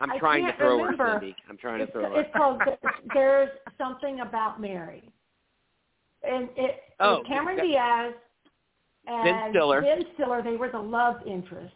I'm 0.00 0.18
trying 0.18 0.44
to 0.46 0.52
throw 0.56 0.76
remember. 0.82 1.04
her, 1.04 1.18
Cindy. 1.20 1.36
I'm 1.48 1.56
trying 1.56 1.78
to 1.78 1.84
It's, 1.84 1.92
throw 1.92 2.10
her. 2.14 2.20
it's 2.20 2.30
called 2.36 2.60
There's 3.14 3.48
Something 3.78 4.20
About 4.20 4.60
Mary. 4.60 5.10
And 6.22 6.48
it, 6.56 6.80
Oh, 7.00 7.16
it's 7.18 7.28
Cameron 7.28 7.56
that- 7.56 7.62
Diaz 7.64 8.14
and 9.06 9.24
Ben 9.24 9.50
Stiller. 9.52 9.80
Ben 9.82 10.02
Stiller, 10.14 10.42
they 10.42 10.56
were 10.56 10.68
the 10.70 10.78
love 10.78 11.16
interest. 11.26 11.74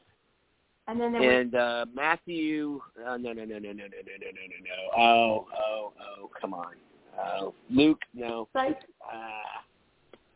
And 0.88 0.98
then 1.01 1.12
there 1.12 1.40
and 1.40 1.55
uh 1.55 1.87
Matthew. 1.94 2.81
Uh, 2.98 3.16
no, 3.18 3.33
no, 3.33 3.44
no, 3.44 3.59
no, 3.59 3.59
no, 3.59 3.72
no, 3.72 3.72
no, 3.72 3.74
no, 3.74 4.29
no, 4.33 4.42
no, 4.48 4.59
no. 4.64 5.03
Oh, 5.03 5.46
oh, 5.57 5.92
oh, 6.01 6.31
come 6.40 6.55
on. 6.55 6.74
Oh, 7.20 7.55
Luke. 7.70 8.01
No. 8.14 8.48
like, 8.55 8.79
Uh, 9.05 9.29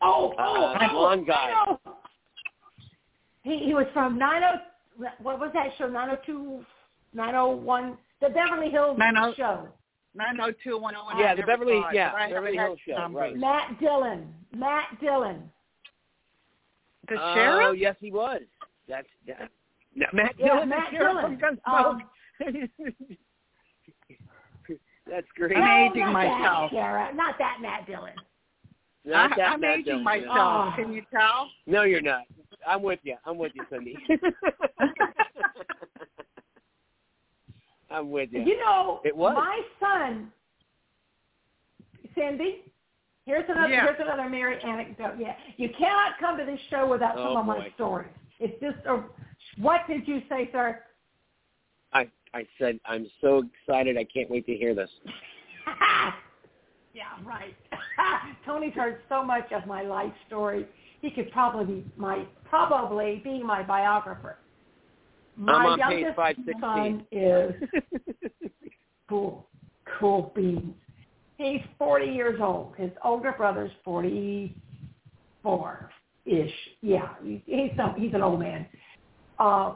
oh, 0.02 0.34
oh, 0.38 0.64
Uh, 0.64 0.78
oh, 0.82 0.88
blonde 0.92 1.26
guy. 1.26 1.52
I. 1.54 1.76
He 3.44 3.58
he 3.64 3.74
was 3.74 3.86
from 3.92 4.18
90 4.18 4.46
what 5.22 5.40
was 5.40 5.50
that 5.54 5.68
show 5.78 5.88
902 5.88 6.64
901 7.14 7.96
the 8.20 8.28
Beverly 8.28 8.70
Hills 8.70 8.96
90 8.98 9.34
show. 9.36 9.68
90210. 10.14 11.18
Yeah, 11.18 11.34
the 11.34 11.42
Beverly- 11.42 11.80
Thought, 11.80 11.94
yeah, 11.94 12.12
but 12.12 12.34
Beverly 12.34 12.56
Hills 12.56 12.78
show, 12.86 12.96
numbers. 12.98 13.20
right. 13.20 13.36
Matt 13.36 13.80
Dillon. 13.80 14.32
Matt 14.54 15.00
Dillon. 15.00 15.50
The 17.08 17.16
sheriff? 17.34 17.66
oh, 17.68 17.72
yes, 17.72 17.96
he 17.98 18.12
was. 18.12 18.42
That's 18.88 19.08
that. 19.26 19.50
No, 19.94 20.06
Matt 20.12 20.34
Yeah, 20.38 20.54
Dillon. 20.54 20.68
Matt 20.68 20.90
Dillon. 20.92 21.22
from 21.22 21.36
Gunsmoke. 21.38 22.00
Um, 22.00 22.02
That's 25.10 25.26
great. 25.36 25.52
Oh, 25.56 25.60
I'm 25.60 25.84
No, 25.86 25.90
aging 25.92 26.02
not 26.04 26.12
myself. 26.12 26.70
That, 26.70 26.76
Sarah. 26.76 27.14
Not 27.14 27.34
that 27.38 27.58
Matt 27.60 27.86
Dillon. 27.86 28.12
Not 29.04 29.32
I, 29.32 29.36
that 29.36 29.48
I'm 29.52 29.60
Matt 29.60 29.70
aging 29.80 29.84
Dillon, 29.84 30.04
myself. 30.04 30.28
Oh. 30.36 30.72
Can 30.76 30.92
you 30.92 31.02
tell? 31.12 31.50
No, 31.66 31.82
you're 31.82 32.00
not. 32.00 32.22
I'm 32.66 32.82
with 32.82 33.00
you. 33.02 33.16
I'm 33.26 33.36
with 33.36 33.52
you, 33.54 33.64
Cindy. 33.68 33.96
I'm 37.90 38.10
with 38.10 38.30
you. 38.32 38.42
You 38.42 38.58
know, 38.60 39.00
It 39.04 39.14
was. 39.16 39.34
my 39.34 39.60
son, 39.80 40.32
Cindy. 42.14 42.62
Here's 43.26 43.44
another 43.48 43.72
Yeah. 43.72 43.82
here's 43.84 44.00
another 44.00 44.28
Mary 44.28 44.60
anecdote. 44.62 45.14
Yeah, 45.18 45.36
you 45.56 45.68
cannot 45.78 46.18
come 46.18 46.36
to 46.38 46.44
this 46.44 46.58
show 46.70 46.86
without 46.88 47.14
some 47.16 47.26
Oh, 47.28 47.38
of 47.38 47.46
my 47.46 47.58
boy. 47.58 47.72
stories. 47.74 48.10
It's 48.40 48.58
just 48.60 48.84
a. 48.86 49.02
What 49.58 49.80
did 49.88 50.06
you 50.06 50.20
say, 50.28 50.48
sir? 50.52 50.80
I 51.92 52.08
I 52.34 52.46
said 52.58 52.78
I'm 52.86 53.06
so 53.20 53.42
excited. 53.62 53.96
I 53.96 54.04
can't 54.04 54.30
wait 54.30 54.46
to 54.46 54.54
hear 54.54 54.74
this. 54.74 54.90
yeah, 56.94 57.04
right. 57.24 57.54
Tony's 58.46 58.74
heard 58.74 58.98
so 59.08 59.24
much 59.24 59.50
of 59.52 59.66
my 59.66 59.82
life 59.82 60.12
story. 60.26 60.66
He 61.00 61.10
could 61.10 61.30
probably 61.32 61.76
be 61.76 61.84
my 61.96 62.26
probably 62.48 63.20
be 63.24 63.42
my 63.42 63.62
biographer. 63.62 64.36
My 65.36 65.54
I'm 65.54 65.66
on 65.66 65.78
page 65.90 66.00
youngest 66.00 66.16
516. 66.16 66.60
son 66.60 67.06
is 67.10 67.54
cool, 69.08 69.48
cool 69.98 70.30
beans. 70.34 70.74
He's 71.38 71.62
40 71.78 72.06
years 72.06 72.38
old. 72.40 72.74
His 72.76 72.90
older 73.04 73.32
brother's 73.32 73.72
44 73.84 75.90
ish. 76.26 76.52
Yeah, 76.82 77.14
he's 77.24 77.40
he's, 77.46 77.70
some, 77.76 77.94
he's 77.96 78.12
an 78.14 78.22
old 78.22 78.38
man. 78.40 78.66
Uh, 79.38 79.74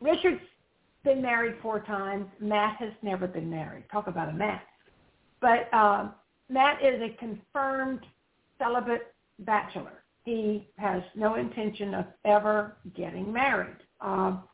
Richard's 0.00 0.40
been 1.04 1.22
married 1.22 1.54
four 1.62 1.80
times. 1.80 2.26
Matt 2.40 2.76
has 2.78 2.92
never 3.02 3.26
been 3.26 3.48
married. 3.50 3.84
Talk 3.90 4.06
about 4.06 4.28
a 4.28 4.32
Matt. 4.32 4.62
But 5.40 5.72
um, 5.72 6.14
Matt 6.48 6.82
is 6.84 7.00
a 7.00 7.16
confirmed 7.18 8.00
celibate 8.58 9.14
bachelor. 9.40 10.02
He 10.24 10.68
has 10.76 11.02
no 11.14 11.36
intention 11.36 11.94
of 11.94 12.04
ever 12.24 12.76
getting 12.96 13.32
married. 13.32 13.76
Um, 14.00 14.44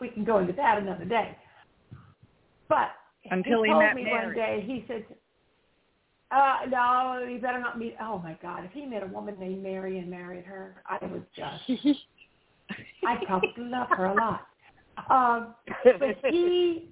we 0.00 0.08
can 0.08 0.24
go 0.24 0.38
into 0.38 0.52
that 0.54 0.78
another 0.78 1.04
day. 1.04 1.36
But 2.68 2.90
Until 3.30 3.62
he 3.62 3.68
he 3.68 3.72
told 3.72 3.82
met 3.84 3.94
me 3.94 4.04
Mary. 4.04 4.26
one 4.26 4.34
day, 4.34 4.64
he 4.66 4.84
said, 4.88 5.04
uh, 6.30 6.66
no, 6.68 7.26
you 7.28 7.38
better 7.38 7.60
not 7.60 7.78
meet, 7.78 7.94
oh 8.00 8.18
my 8.18 8.36
God, 8.42 8.64
if 8.64 8.72
he 8.72 8.86
met 8.86 9.02
a 9.02 9.06
woman 9.06 9.36
named 9.38 9.62
Mary 9.62 9.98
and 9.98 10.10
married 10.10 10.44
her, 10.44 10.82
I 10.88 11.04
would 11.06 11.26
just, 11.36 11.62
I'd 13.06 13.26
probably 13.26 13.50
love 13.58 13.88
her 13.96 14.06
a 14.06 14.14
lot. 14.14 14.46
Um, 15.10 15.54
but 15.84 16.16
he 16.30 16.90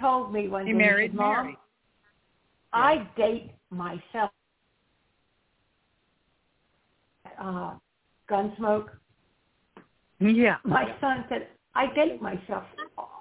told 0.00 0.32
me 0.32 0.48
one 0.48 0.66
He 0.66 0.72
day, 0.72 0.78
married 0.78 1.10
he 1.12 1.16
Mom, 1.16 1.44
Mary. 1.44 1.58
I 2.72 3.08
date 3.16 3.52
myself. 3.70 4.30
Uh, 7.40 7.74
Gunsmoke. 8.30 8.88
Yeah. 10.20 10.56
My 10.64 10.94
son 11.00 11.24
said, 11.28 11.48
I 11.74 11.92
date 11.94 12.22
myself 12.22 12.64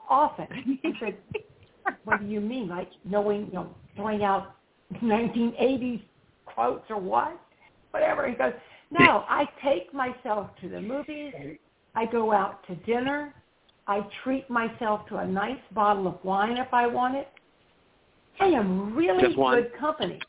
often. 0.09 0.79
I 0.83 0.91
said, 0.99 1.17
what 2.05 2.21
do 2.21 2.25
you 2.25 2.39
mean? 2.39 2.67
Like 2.67 2.89
knowing, 3.03 3.47
you 3.47 3.53
know, 3.53 3.75
throwing 3.95 4.23
out 4.23 4.55
1980s 5.01 6.01
quotes 6.45 6.85
or 6.89 6.99
what? 6.99 7.39
Whatever. 7.91 8.27
He 8.27 8.35
goes, 8.35 8.53
no, 8.91 9.25
I 9.27 9.45
take 9.63 9.93
myself 9.93 10.49
to 10.61 10.69
the 10.69 10.81
movies. 10.81 11.33
I 11.95 12.05
go 12.05 12.31
out 12.31 12.65
to 12.67 12.75
dinner. 12.75 13.33
I 13.87 14.05
treat 14.23 14.49
myself 14.49 15.07
to 15.09 15.17
a 15.17 15.27
nice 15.27 15.59
bottle 15.71 16.07
of 16.07 16.23
wine 16.23 16.57
if 16.57 16.73
I 16.73 16.87
want 16.87 17.15
it. 17.15 17.29
I 18.39 18.47
am 18.47 18.95
really 18.95 19.33
good 19.33 19.71
company. 19.79 20.19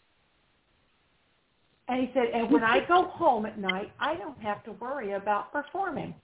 And 1.89 2.01
he 2.01 2.11
said, 2.15 2.27
and 2.35 2.51
when 2.51 2.65
I 2.65 2.85
go 2.87 3.05
home 3.05 3.47
at 3.47 3.59
night, 3.59 3.93
I 4.01 4.15
don't 4.17 4.39
have 4.41 4.65
to 4.65 4.73
worry 4.73 5.13
about 5.13 5.53
performing. 5.53 6.15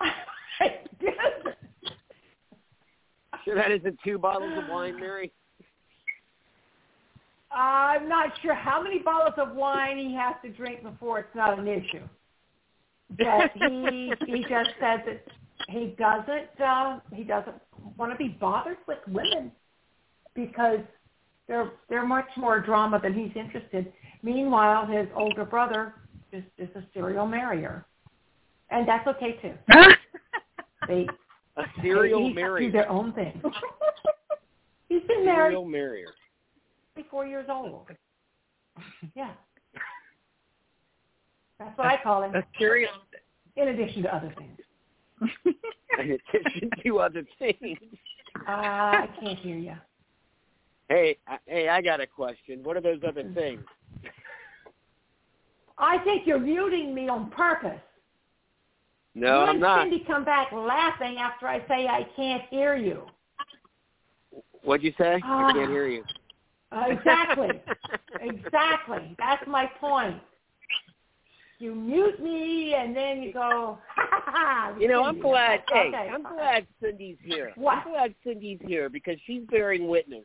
Sure, 3.44 3.54
that 3.54 3.70
isn't 3.70 3.98
two 4.04 4.18
bottles 4.18 4.52
of 4.62 4.68
wine, 4.68 5.00
Mary. 5.00 5.32
I'm 7.50 8.08
not 8.08 8.32
sure 8.42 8.54
how 8.54 8.82
many 8.82 8.98
bottles 8.98 9.34
of 9.38 9.56
wine 9.56 9.98
he 9.98 10.14
has 10.14 10.34
to 10.44 10.50
drink 10.50 10.82
before 10.82 11.20
it's 11.20 11.34
not 11.34 11.58
an 11.58 11.66
issue. 11.66 12.06
But 13.18 13.52
he 13.54 14.12
he 14.26 14.42
just 14.42 14.70
says 14.80 15.00
that 15.06 15.24
he 15.68 15.94
doesn't 15.98 16.60
uh, 16.64 17.00
he 17.14 17.24
doesn't 17.24 17.56
want 17.96 18.12
to 18.12 18.18
be 18.18 18.28
bothered 18.28 18.78
with 18.86 18.98
women 19.08 19.52
because 20.34 20.80
they're 21.48 21.72
they're 21.88 22.06
much 22.06 22.28
more 22.36 22.60
drama 22.60 23.00
than 23.02 23.14
he's 23.14 23.32
interested. 23.34 23.92
Meanwhile, 24.22 24.86
his 24.86 25.06
older 25.14 25.44
brother 25.44 25.94
is 26.32 26.44
is 26.58 26.68
a 26.76 26.82
serial 26.94 27.26
marrier, 27.26 27.86
and 28.70 28.86
that's 28.86 29.06
okay 29.08 29.32
too. 29.42 29.54
they 30.88 31.06
a 31.56 31.64
serial 31.82 32.28
they 32.28 32.32
marrier. 32.34 32.68
do 32.68 32.72
their 32.72 32.88
own 32.88 33.12
thing. 33.12 33.40
he's 34.88 35.02
been 35.02 35.24
serial 35.24 35.64
married 35.64 35.70
marrier. 35.70 36.08
24 36.94 37.26
years 37.26 37.46
old. 37.50 37.88
Yeah. 39.14 39.32
That's 41.60 41.76
what 41.76 41.86
I 41.86 41.98
call 42.02 42.22
him, 42.22 42.34
A 42.34 42.42
in 43.56 43.68
addition 43.68 44.02
to 44.04 44.14
other 44.14 44.34
things. 44.36 44.58
In 45.98 46.18
addition 46.34 46.70
to 46.82 47.00
other 47.00 47.24
things. 47.38 47.78
Uh, 48.48 48.50
I 48.50 49.08
can't 49.20 49.38
hear 49.38 49.58
you. 49.58 49.74
Hey, 50.88 51.18
I, 51.28 51.38
hey, 51.44 51.68
I 51.68 51.82
got 51.82 52.00
a 52.00 52.06
question. 52.06 52.60
What 52.62 52.76
are 52.76 52.80
those 52.80 53.00
other 53.06 53.24
things? 53.34 53.60
I 55.76 55.98
think 55.98 56.26
you're 56.26 56.38
muting 56.38 56.94
me 56.94 57.08
on 57.08 57.30
purpose. 57.30 57.80
No, 59.14 59.44
you 59.44 59.50
I'm 59.50 59.60
not. 59.60 59.82
Cindy 59.82 60.04
come 60.06 60.24
back 60.24 60.52
laughing 60.52 61.18
after 61.18 61.46
I 61.48 61.58
say 61.68 61.86
I 61.86 62.06
can't 62.16 62.44
hear 62.48 62.76
you. 62.76 63.02
What'd 64.62 64.84
you 64.84 64.94
say? 64.96 65.14
I 65.16 65.20
Ah. 65.22 65.52
can't 65.52 65.70
hear 65.70 65.86
you. 65.86 66.04
Uh, 66.72 66.84
exactly. 66.88 67.60
exactly. 68.20 69.14
That's 69.18 69.46
my 69.46 69.66
point. 69.80 70.22
You 71.60 71.74
mute 71.74 72.22
me 72.22 72.74
and 72.74 72.96
then 72.96 73.22
you 73.22 73.34
go, 73.34 73.78
ha 73.94 74.06
ha 74.10 74.22
ha. 74.26 74.74
You 74.80 74.88
know, 74.88 75.04
I'm 75.04 75.20
glad. 75.20 75.60
Hey, 75.70 75.88
Okay. 75.88 76.08
I'm 76.10 76.22
glad 76.22 76.66
Cindy's 76.82 77.18
here. 77.22 77.52
What? 77.54 77.78
I'm 77.86 77.92
glad 77.92 78.14
Cindy's 78.24 78.58
here 78.66 78.88
because 78.88 79.16
she's 79.26 79.42
bearing 79.50 79.86
witness. 79.86 80.24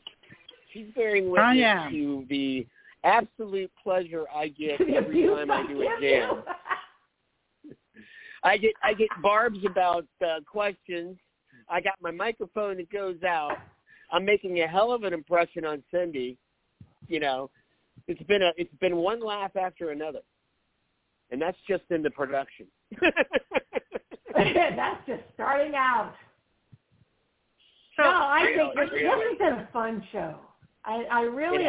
She's 0.72 0.88
bearing 0.96 1.30
witness 1.30 1.92
to 1.92 2.26
the 2.30 2.66
absolute 3.04 3.70
pleasure 3.84 4.24
I 4.34 4.48
get 4.48 4.80
every 4.96 5.28
time 5.28 5.52
I 5.52 5.60
I 5.60 5.68
do 5.68 5.82
a 5.82 6.00
give 6.00 6.02
jam. 6.02 6.44
I 8.44 8.58
get 8.58 8.72
I 8.82 8.94
get 8.94 9.10
barbs 9.22 9.60
about 9.70 10.06
uh, 10.26 10.40
questions. 10.50 11.18
I 11.70 11.82
got 11.82 11.96
my 12.02 12.12
microphone 12.12 12.78
that 12.78 12.90
goes 12.92 13.22
out. 13.28 13.58
I'm 14.10 14.24
making 14.24 14.62
a 14.62 14.68
hell 14.68 14.94
of 14.94 15.04
an 15.04 15.14
impression 15.14 15.66
on 15.66 15.84
Cindy. 15.92 16.38
You 17.10 17.20
know, 17.20 17.50
it's 18.08 18.24
been 18.24 18.42
a 18.42 18.52
it's 18.56 18.74
been 18.80 18.96
one 18.96 19.20
laugh 19.20 19.56
after 19.58 19.90
another, 19.90 20.20
and 21.36 21.42
that's 21.42 21.58
just 21.68 21.84
in 21.90 22.02
the 22.02 22.10
production. 22.10 22.66
That's 24.34 25.06
just 25.06 25.22
starting 25.34 25.76
out. 25.76 26.14
So, 27.98 28.04
no, 28.04 28.10
I 28.10 28.54
think 28.56 28.74
this, 28.74 28.90
this 28.90 29.02
Really? 29.02 29.38
has 29.38 29.38
been 29.38 29.60
a 29.60 29.70
fun 29.74 30.02
show. 30.14 30.36
I, 30.86 31.04
I 31.12 31.22
really, 31.24 31.68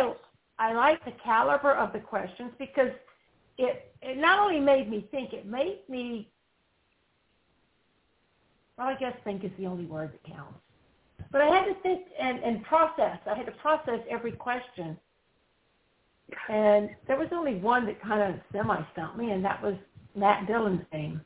I 0.61 0.73
like 0.73 1.05
the 1.05 1.11
caliber 1.25 1.73
of 1.73 1.93
the 1.93 1.99
questions 1.99 2.53
because 2.61 2.91
it 3.59 3.93
it 4.03 4.19
not 4.19 4.39
only 4.39 4.61
made 4.61 4.89
me 4.89 5.09
think, 5.11 5.33
it 5.33 5.47
made 5.47 5.81
me. 5.89 6.31
Well, 8.79 8.87
I 8.87 8.95
guess 8.95 9.15
think 9.25 9.43
is 9.43 9.51
the 9.59 9.67
only 9.67 9.87
word 9.87 10.13
that 10.13 10.33
counts. 10.33 10.61
But 11.33 11.41
I 11.41 11.47
had 11.47 11.65
to 11.65 11.75
think 11.83 12.03
and, 12.21 12.39
and 12.39 12.63
process. 12.65 13.19
I 13.27 13.35
had 13.35 13.47
to 13.47 13.53
process 13.53 13.99
every 14.09 14.33
question. 14.33 14.97
And 16.49 16.91
there 17.07 17.17
was 17.19 17.29
only 17.33 17.57
one 17.57 17.87
that 17.87 18.01
kind 18.03 18.23
of 18.23 18.41
semi-stumped 18.53 19.17
me, 19.17 19.31
and 19.31 19.45
that 19.45 19.63
was 19.63 19.75
Matt 20.15 20.47
Dillon's 20.47 20.83
name. 20.93 21.21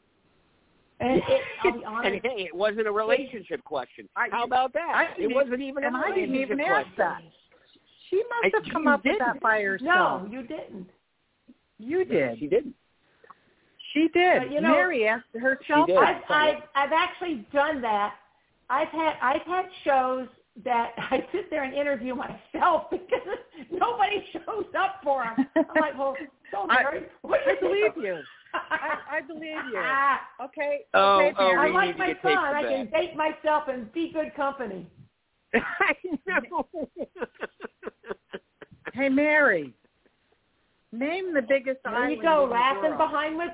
And 1.01 1.23
it, 1.27 1.41
I'll 1.65 1.73
be 1.73 1.85
honest, 1.87 2.07
and 2.07 2.21
hey, 2.23 2.43
it 2.45 2.55
wasn't 2.55 2.87
a 2.87 2.93
relationship 2.93 3.65
question. 3.65 4.09
I- 4.17 4.29
How 4.31 4.45
about 4.45 4.73
that? 4.75 4.91
I 4.95 5.21
it 5.21 5.35
wasn't 5.35 5.61
even 5.63 5.85
a 5.85 5.87
and 5.87 5.97
I 5.97 6.09
didn't 6.15 6.33
relationship 6.33 6.51
even 6.51 6.61
ask 6.61 6.87
question. 6.95 6.95
that. 6.99 7.23
She 8.11 8.17
must 8.17 8.55
I- 8.55 8.59
have 8.63 8.73
come 8.73 8.87
up 8.87 9.01
with 9.05 9.13
didn't. 9.15 9.19
that 9.27 9.41
by 9.41 9.61
herself. 9.63 10.23
no, 10.25 10.29
you 10.31 10.43
didn't. 10.43 10.89
You 11.79 12.05
did. 12.05 12.39
She 12.39 12.47
didn't. 12.47 12.75
She 13.95 14.09
did. 14.13 14.43
But, 14.43 14.53
you 14.53 14.61
know- 14.61 14.69
Mary 14.73 15.09
asked 15.09 15.25
herself. 15.41 15.89
I've. 15.91 16.23
I've 16.29 16.63
I've 16.75 16.93
actually 16.93 17.47
done 17.53 17.81
that. 17.81 18.15
I've 18.69 18.89
had 18.89 19.15
I've 19.23 19.43
had 19.47 19.65
shows 19.85 20.29
that 20.65 20.93
I 20.99 21.27
sit 21.33 21.49
there 21.51 21.65
and 21.65 21.75
interview 21.75 22.15
myself 22.15 22.85
because 22.91 23.39
nobody 23.71 24.25
shows 24.33 24.67
up 24.79 24.97
for 25.03 25.25
them. 25.25 25.47
I'm 25.57 25.81
like, 25.81 25.99
well, 25.99 26.17
so 26.51 26.67
I- 26.69 26.83
Mary, 26.83 27.07
what 27.23 27.41
do 27.45 27.51
I 27.51 27.61
believe 27.61 27.93
you. 27.97 28.21
I, 28.53 29.19
I 29.19 29.21
believe 29.21 29.43
you. 29.73 29.77
Ah, 29.79 30.21
Okay. 30.45 30.81
Oh, 30.93 31.21
okay, 31.21 31.35
oh, 31.39 31.57
I'm 31.57 31.73
like 31.73 31.97
my 31.97 32.15
son. 32.23 32.37
I 32.37 32.63
of 32.63 32.69
can 32.69 32.91
that. 32.91 32.93
date 32.93 33.17
myself 33.17 33.65
and 33.69 33.93
be 33.93 34.11
good 34.13 34.35
company. 34.35 34.89
I 35.55 35.95
know. 36.27 36.67
Hey, 38.93 39.09
Mary. 39.09 39.73
Name 40.93 41.33
the 41.33 41.43
biggest 41.43 41.79
There 41.85 41.95
island 41.95 42.17
you 42.17 42.23
go, 42.23 42.43
in 42.45 42.49
the 42.49 42.55
laughing 42.55 42.83
world. 42.83 42.99
behind 42.99 43.37
with. 43.39 43.51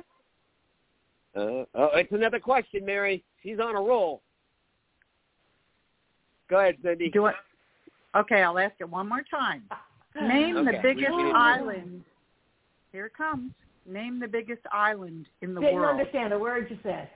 Uh, 1.36 1.64
oh, 1.74 1.90
it's 1.94 2.12
another 2.12 2.40
question, 2.40 2.84
Mary. 2.86 3.22
She's 3.42 3.59
on 3.61 3.76
a 3.76 3.80
roll. 3.80 4.22
Go 6.49 6.59
ahead, 6.61 6.76
Cindy. 6.82 7.11
Do 7.11 7.26
it. 7.26 7.34
Okay, 8.16 8.42
I'll 8.42 8.59
ask 8.59 8.74
it 8.80 8.88
one 8.88 9.09
more 9.09 9.22
time. 9.30 9.64
Name 10.20 10.57
Okay, 10.57 10.72
the 10.76 10.82
biggest 10.82 11.11
we 11.14 11.22
didn't- 11.22 11.36
island. 11.36 12.05
Here 12.92 13.07
it 13.07 13.14
comes. 13.14 13.53
Name 13.84 14.18
the 14.18 14.28
biggest 14.28 14.62
island 14.72 15.28
in 15.42 15.55
the 15.55 15.61
Didn't 15.61 15.76
world. 15.76 15.99
understand 16.01 16.32
a 16.32 16.38
word 16.38 16.70
you 16.70 16.78
said. 16.82 17.11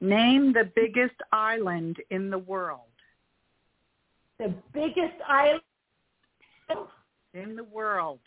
Name 0.00 0.52
the 0.52 0.64
biggest 0.64 1.16
island 1.32 2.00
in 2.10 2.30
the 2.30 2.38
world. 2.38 2.80
The 4.38 4.48
biggest 4.72 5.20
island. 5.26 5.62
In 7.34 7.54
the 7.56 7.64
world. 7.64 8.20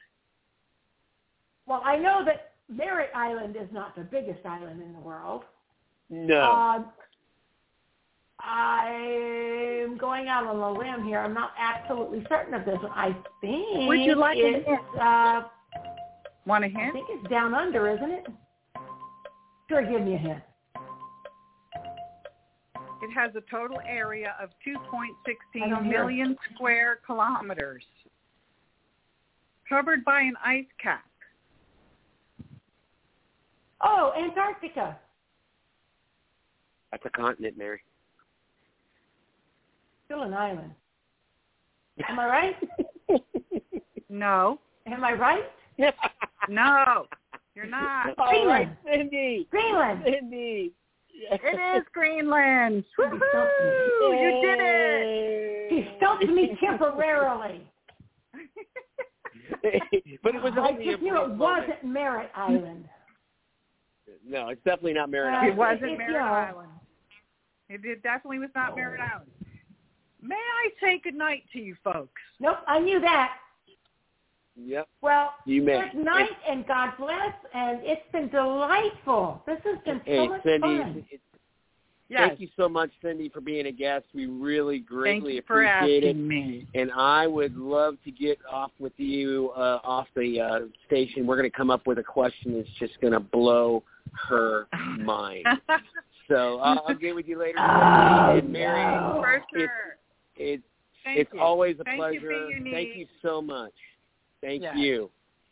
Well, 1.66 1.82
I 1.84 1.98
know 1.98 2.24
that 2.26 2.54
Merritt 2.70 3.10
Island 3.16 3.56
is 3.56 3.72
not 3.72 3.96
the 3.96 4.04
biggest 4.04 4.46
island 4.46 4.82
in 4.82 4.94
the 4.94 5.00
world. 5.00 5.46
No. 6.10 6.52
Um, 6.52 6.92
I'm 8.44 9.98
going 9.98 10.28
out 10.28 10.46
on 10.46 10.58
a 10.58 10.72
limb 10.78 11.06
here. 11.06 11.20
I'm 11.20 11.34
not 11.34 11.52
absolutely 11.58 12.26
certain 12.30 12.54
of 12.54 12.66
this. 12.66 12.78
one. 12.82 12.92
I 12.92 13.16
think 13.42 13.88
Would 13.88 14.02
you 14.02 14.16
like 14.16 14.38
a 14.38 14.58
it's, 14.58 14.68
hint? 14.68 14.80
uh, 15.02 15.44
Want 16.46 16.64
a 16.66 16.68
I 16.68 16.70
hint? 16.70 16.90
I 16.90 16.92
think 16.92 17.08
it's 17.10 17.30
down 17.30 17.54
under, 17.54 17.90
isn't 17.90 18.12
it? 18.12 18.28
Sure, 19.70 19.82
give 19.90 20.02
me 20.02 20.16
a 20.16 20.18
hint. 20.18 20.44
It 23.02 23.12
has 23.16 23.32
a 23.36 23.42
total 23.50 23.80
area 23.88 24.36
of 24.42 24.50
2.16 24.66 25.84
million 25.90 26.28
hear. 26.28 26.38
square 26.54 27.00
kilometers. 27.06 27.84
Covered 29.68 30.04
by 30.06 30.22
an 30.22 30.34
ice 30.46 30.66
cap. 30.82 31.04
Oh, 33.82 34.12
Antarctica. 34.18 34.98
That's 36.92 37.04
a 37.06 37.10
continent, 37.10 37.58
Mary. 37.58 37.82
Still 40.14 40.24
an 40.24 40.34
island. 40.36 40.72
Am 42.08 42.20
I 42.20 42.28
right? 42.28 42.56
No. 44.10 44.60
Am 44.86 45.04
I 45.04 45.14
right? 45.14 45.44
No. 46.50 47.08
You're 47.56 47.66
not. 47.66 48.14
All 48.20 48.26
right, 48.28 48.32
Greenland. 48.32 48.78
Cindy. 48.86 49.48
Greenland. 49.50 50.04
Cindy. 50.06 50.72
It 51.32 51.78
is 51.78 51.84
Greenland. 51.94 52.84
Somebody 53.00 53.22
stumped 53.32 53.52
me. 53.60 53.70
Woohoo! 54.04 54.22
You 54.22 54.42
did 54.46 54.60
it. 54.62 55.70
She 55.72 55.98
stumped 55.98 56.26
me 56.28 56.58
temporarily. 56.64 57.62
but 60.22 60.36
it 60.36 60.44
was 60.44 60.54
I 60.58 60.68
only 60.68 60.88
a 60.90 60.92
just 60.92 61.02
knew 61.04 61.16
it 61.16 61.30
moment. 61.30 61.40
wasn't 61.40 61.84
Merritt 61.86 62.30
Island. 62.36 62.88
No, 64.28 64.50
it's 64.50 64.62
definitely 64.64 64.94
not 64.94 65.10
Merritt 65.10 65.34
Uh, 65.34 65.38
Island. 65.38 65.50
It 65.54 65.56
wasn't 65.58 65.84
It's, 65.92 65.98
Merritt 65.98 66.14
you 66.14 66.20
know- 66.20 66.26
Island. 66.26 66.70
It, 67.70 67.82
it 67.86 68.04
definitely 68.04 68.40
was 68.40 68.50
not 68.54 68.76
Merritt 68.76 69.02
Island. 69.02 69.32
May 70.24 70.36
I 70.36 70.70
say 70.82 71.02
good 71.04 71.16
night 71.16 71.44
to 71.54 71.60
you 71.60 71.76
folks? 71.84 72.22
Nope, 72.40 72.58
I 72.68 72.80
knew 72.80 73.00
that. 73.02 73.34
Yep, 74.56 74.88
Well, 75.02 75.34
you 75.46 75.64
may. 75.64 75.82
good 75.92 76.04
night 76.06 76.30
and 76.48 76.66
God 76.68 76.92
bless, 77.00 77.34
and 77.56 77.80
it's 77.82 78.04
been 78.12 78.30
delightful. 78.30 79.42
This 79.48 79.58
has 79.66 79.80
been 79.84 80.00
so 80.06 80.28
much 80.30 80.44
Cindy, 80.44 80.60
fun. 80.62 81.06
it- 81.12 81.22
Yes. 82.10 82.28
thank 82.28 82.42
you 82.42 82.50
so 82.56 82.70
much, 82.70 82.92
Cindy, 83.02 83.30
for 83.30 83.42
being 83.42 83.66
a 83.66 83.72
guest. 83.72 84.06
We 84.14 84.28
really 84.28 84.78
Thank 84.78 84.88
greatly 84.90 85.36
you 85.36 85.42
for 85.48 85.64
appreciate 85.64 86.04
asking 86.04 86.10
it. 86.10 86.28
me. 86.28 86.68
And 86.76 86.92
I 86.92 87.26
would 87.26 87.56
love 87.58 87.98
to 88.04 88.12
get 88.12 88.38
off 88.48 88.72
with 88.78 88.94
you 89.00 89.52
uh, 89.56 89.80
off 89.84 90.08
the 90.16 90.40
uh, 90.40 90.60
station. 90.86 91.26
We're 91.26 91.38
going 91.38 91.50
to 91.50 91.58
come 91.58 91.72
up 91.72 91.88
with 91.88 91.98
a 91.98 92.04
question 92.04 92.56
that's 92.56 92.70
just 92.78 93.00
going 93.02 93.14
to 93.14 93.20
blow 93.20 93.84
her 94.28 94.68
mind. 95.00 95.48
So 96.28 96.60
uh, 96.60 96.76
I'll 96.86 96.94
get 96.94 97.16
with 97.16 97.28
you 97.28 97.40
later. 97.40 97.58
Oh, 97.60 98.38
and 98.38 98.52
Mary, 98.52 98.84
no. 98.96 99.20
For 99.20 99.44
sure. 99.58 99.98
It's 100.36 100.64
Thank 101.04 101.20
it's 101.20 101.34
you. 101.34 101.40
always 101.42 101.78
a 101.80 101.84
Thank 101.84 101.98
pleasure. 102.00 102.48
Be 102.64 102.72
Thank 102.72 102.96
you 102.96 103.08
so 103.22 103.42
much. 103.42 103.74
Thank 104.42 104.62
Yes. 104.64 104.76
you. 104.78 105.10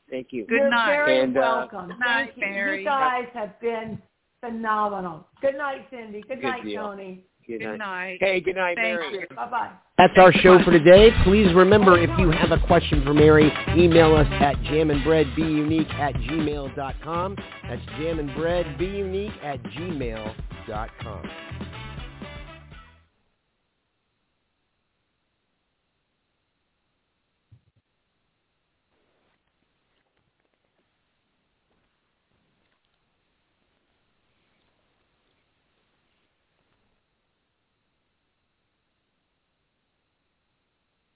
Thank 0.10 0.28
you. 0.32 0.46
Good 0.46 0.56
You're 0.60 0.70
night. 0.70 0.92
very 0.92 1.20
And, 1.22 1.38
uh, 1.38 1.42
welcome. 1.42 1.88
Good 1.90 2.00
night, 2.00 2.26
Thank 2.36 2.38
you. 2.38 2.42
Mary. 2.42 2.80
You 2.80 2.86
guys 2.86 3.28
have 3.34 3.60
been 3.62 4.02
phenomenal. 4.42 5.28
Good 5.42 5.56
night, 5.58 5.86
Cindy. 5.90 6.22
Good, 6.22 6.42
Good 6.42 6.44
night, 6.44 6.64
deal. 6.64 6.84
Tony. 6.84 7.24
Good 7.48 7.60
Good 7.60 7.78
night. 7.78 7.78
night. 7.78 8.18
Hey, 8.22 8.40
good 8.42 8.56
night, 8.56 8.76
Thank 8.78 9.00
Mary. 9.00 9.20
you. 9.30 9.36
Bye-bye. 9.36 9.70
That's 9.98 10.18
our 10.18 10.32
show 10.34 10.62
for 10.64 10.72
today. 10.72 11.12
Please 11.24 11.54
remember, 11.54 11.98
if 11.98 12.10
you 12.20 12.30
have 12.32 12.52
a 12.52 12.60
question 12.68 13.04
for 13.06 13.14
Mary, 13.14 13.52
email 13.76 14.16
us 14.16 14.28
at 14.32 14.56
jamandbreadbeunique 14.64 15.94
at 15.94 16.14
gmail.com. 16.16 17.36
That's 17.64 17.82
jamandbreadbeunique 18.00 19.44
at 19.44 19.62
gmail.com. 19.64 21.30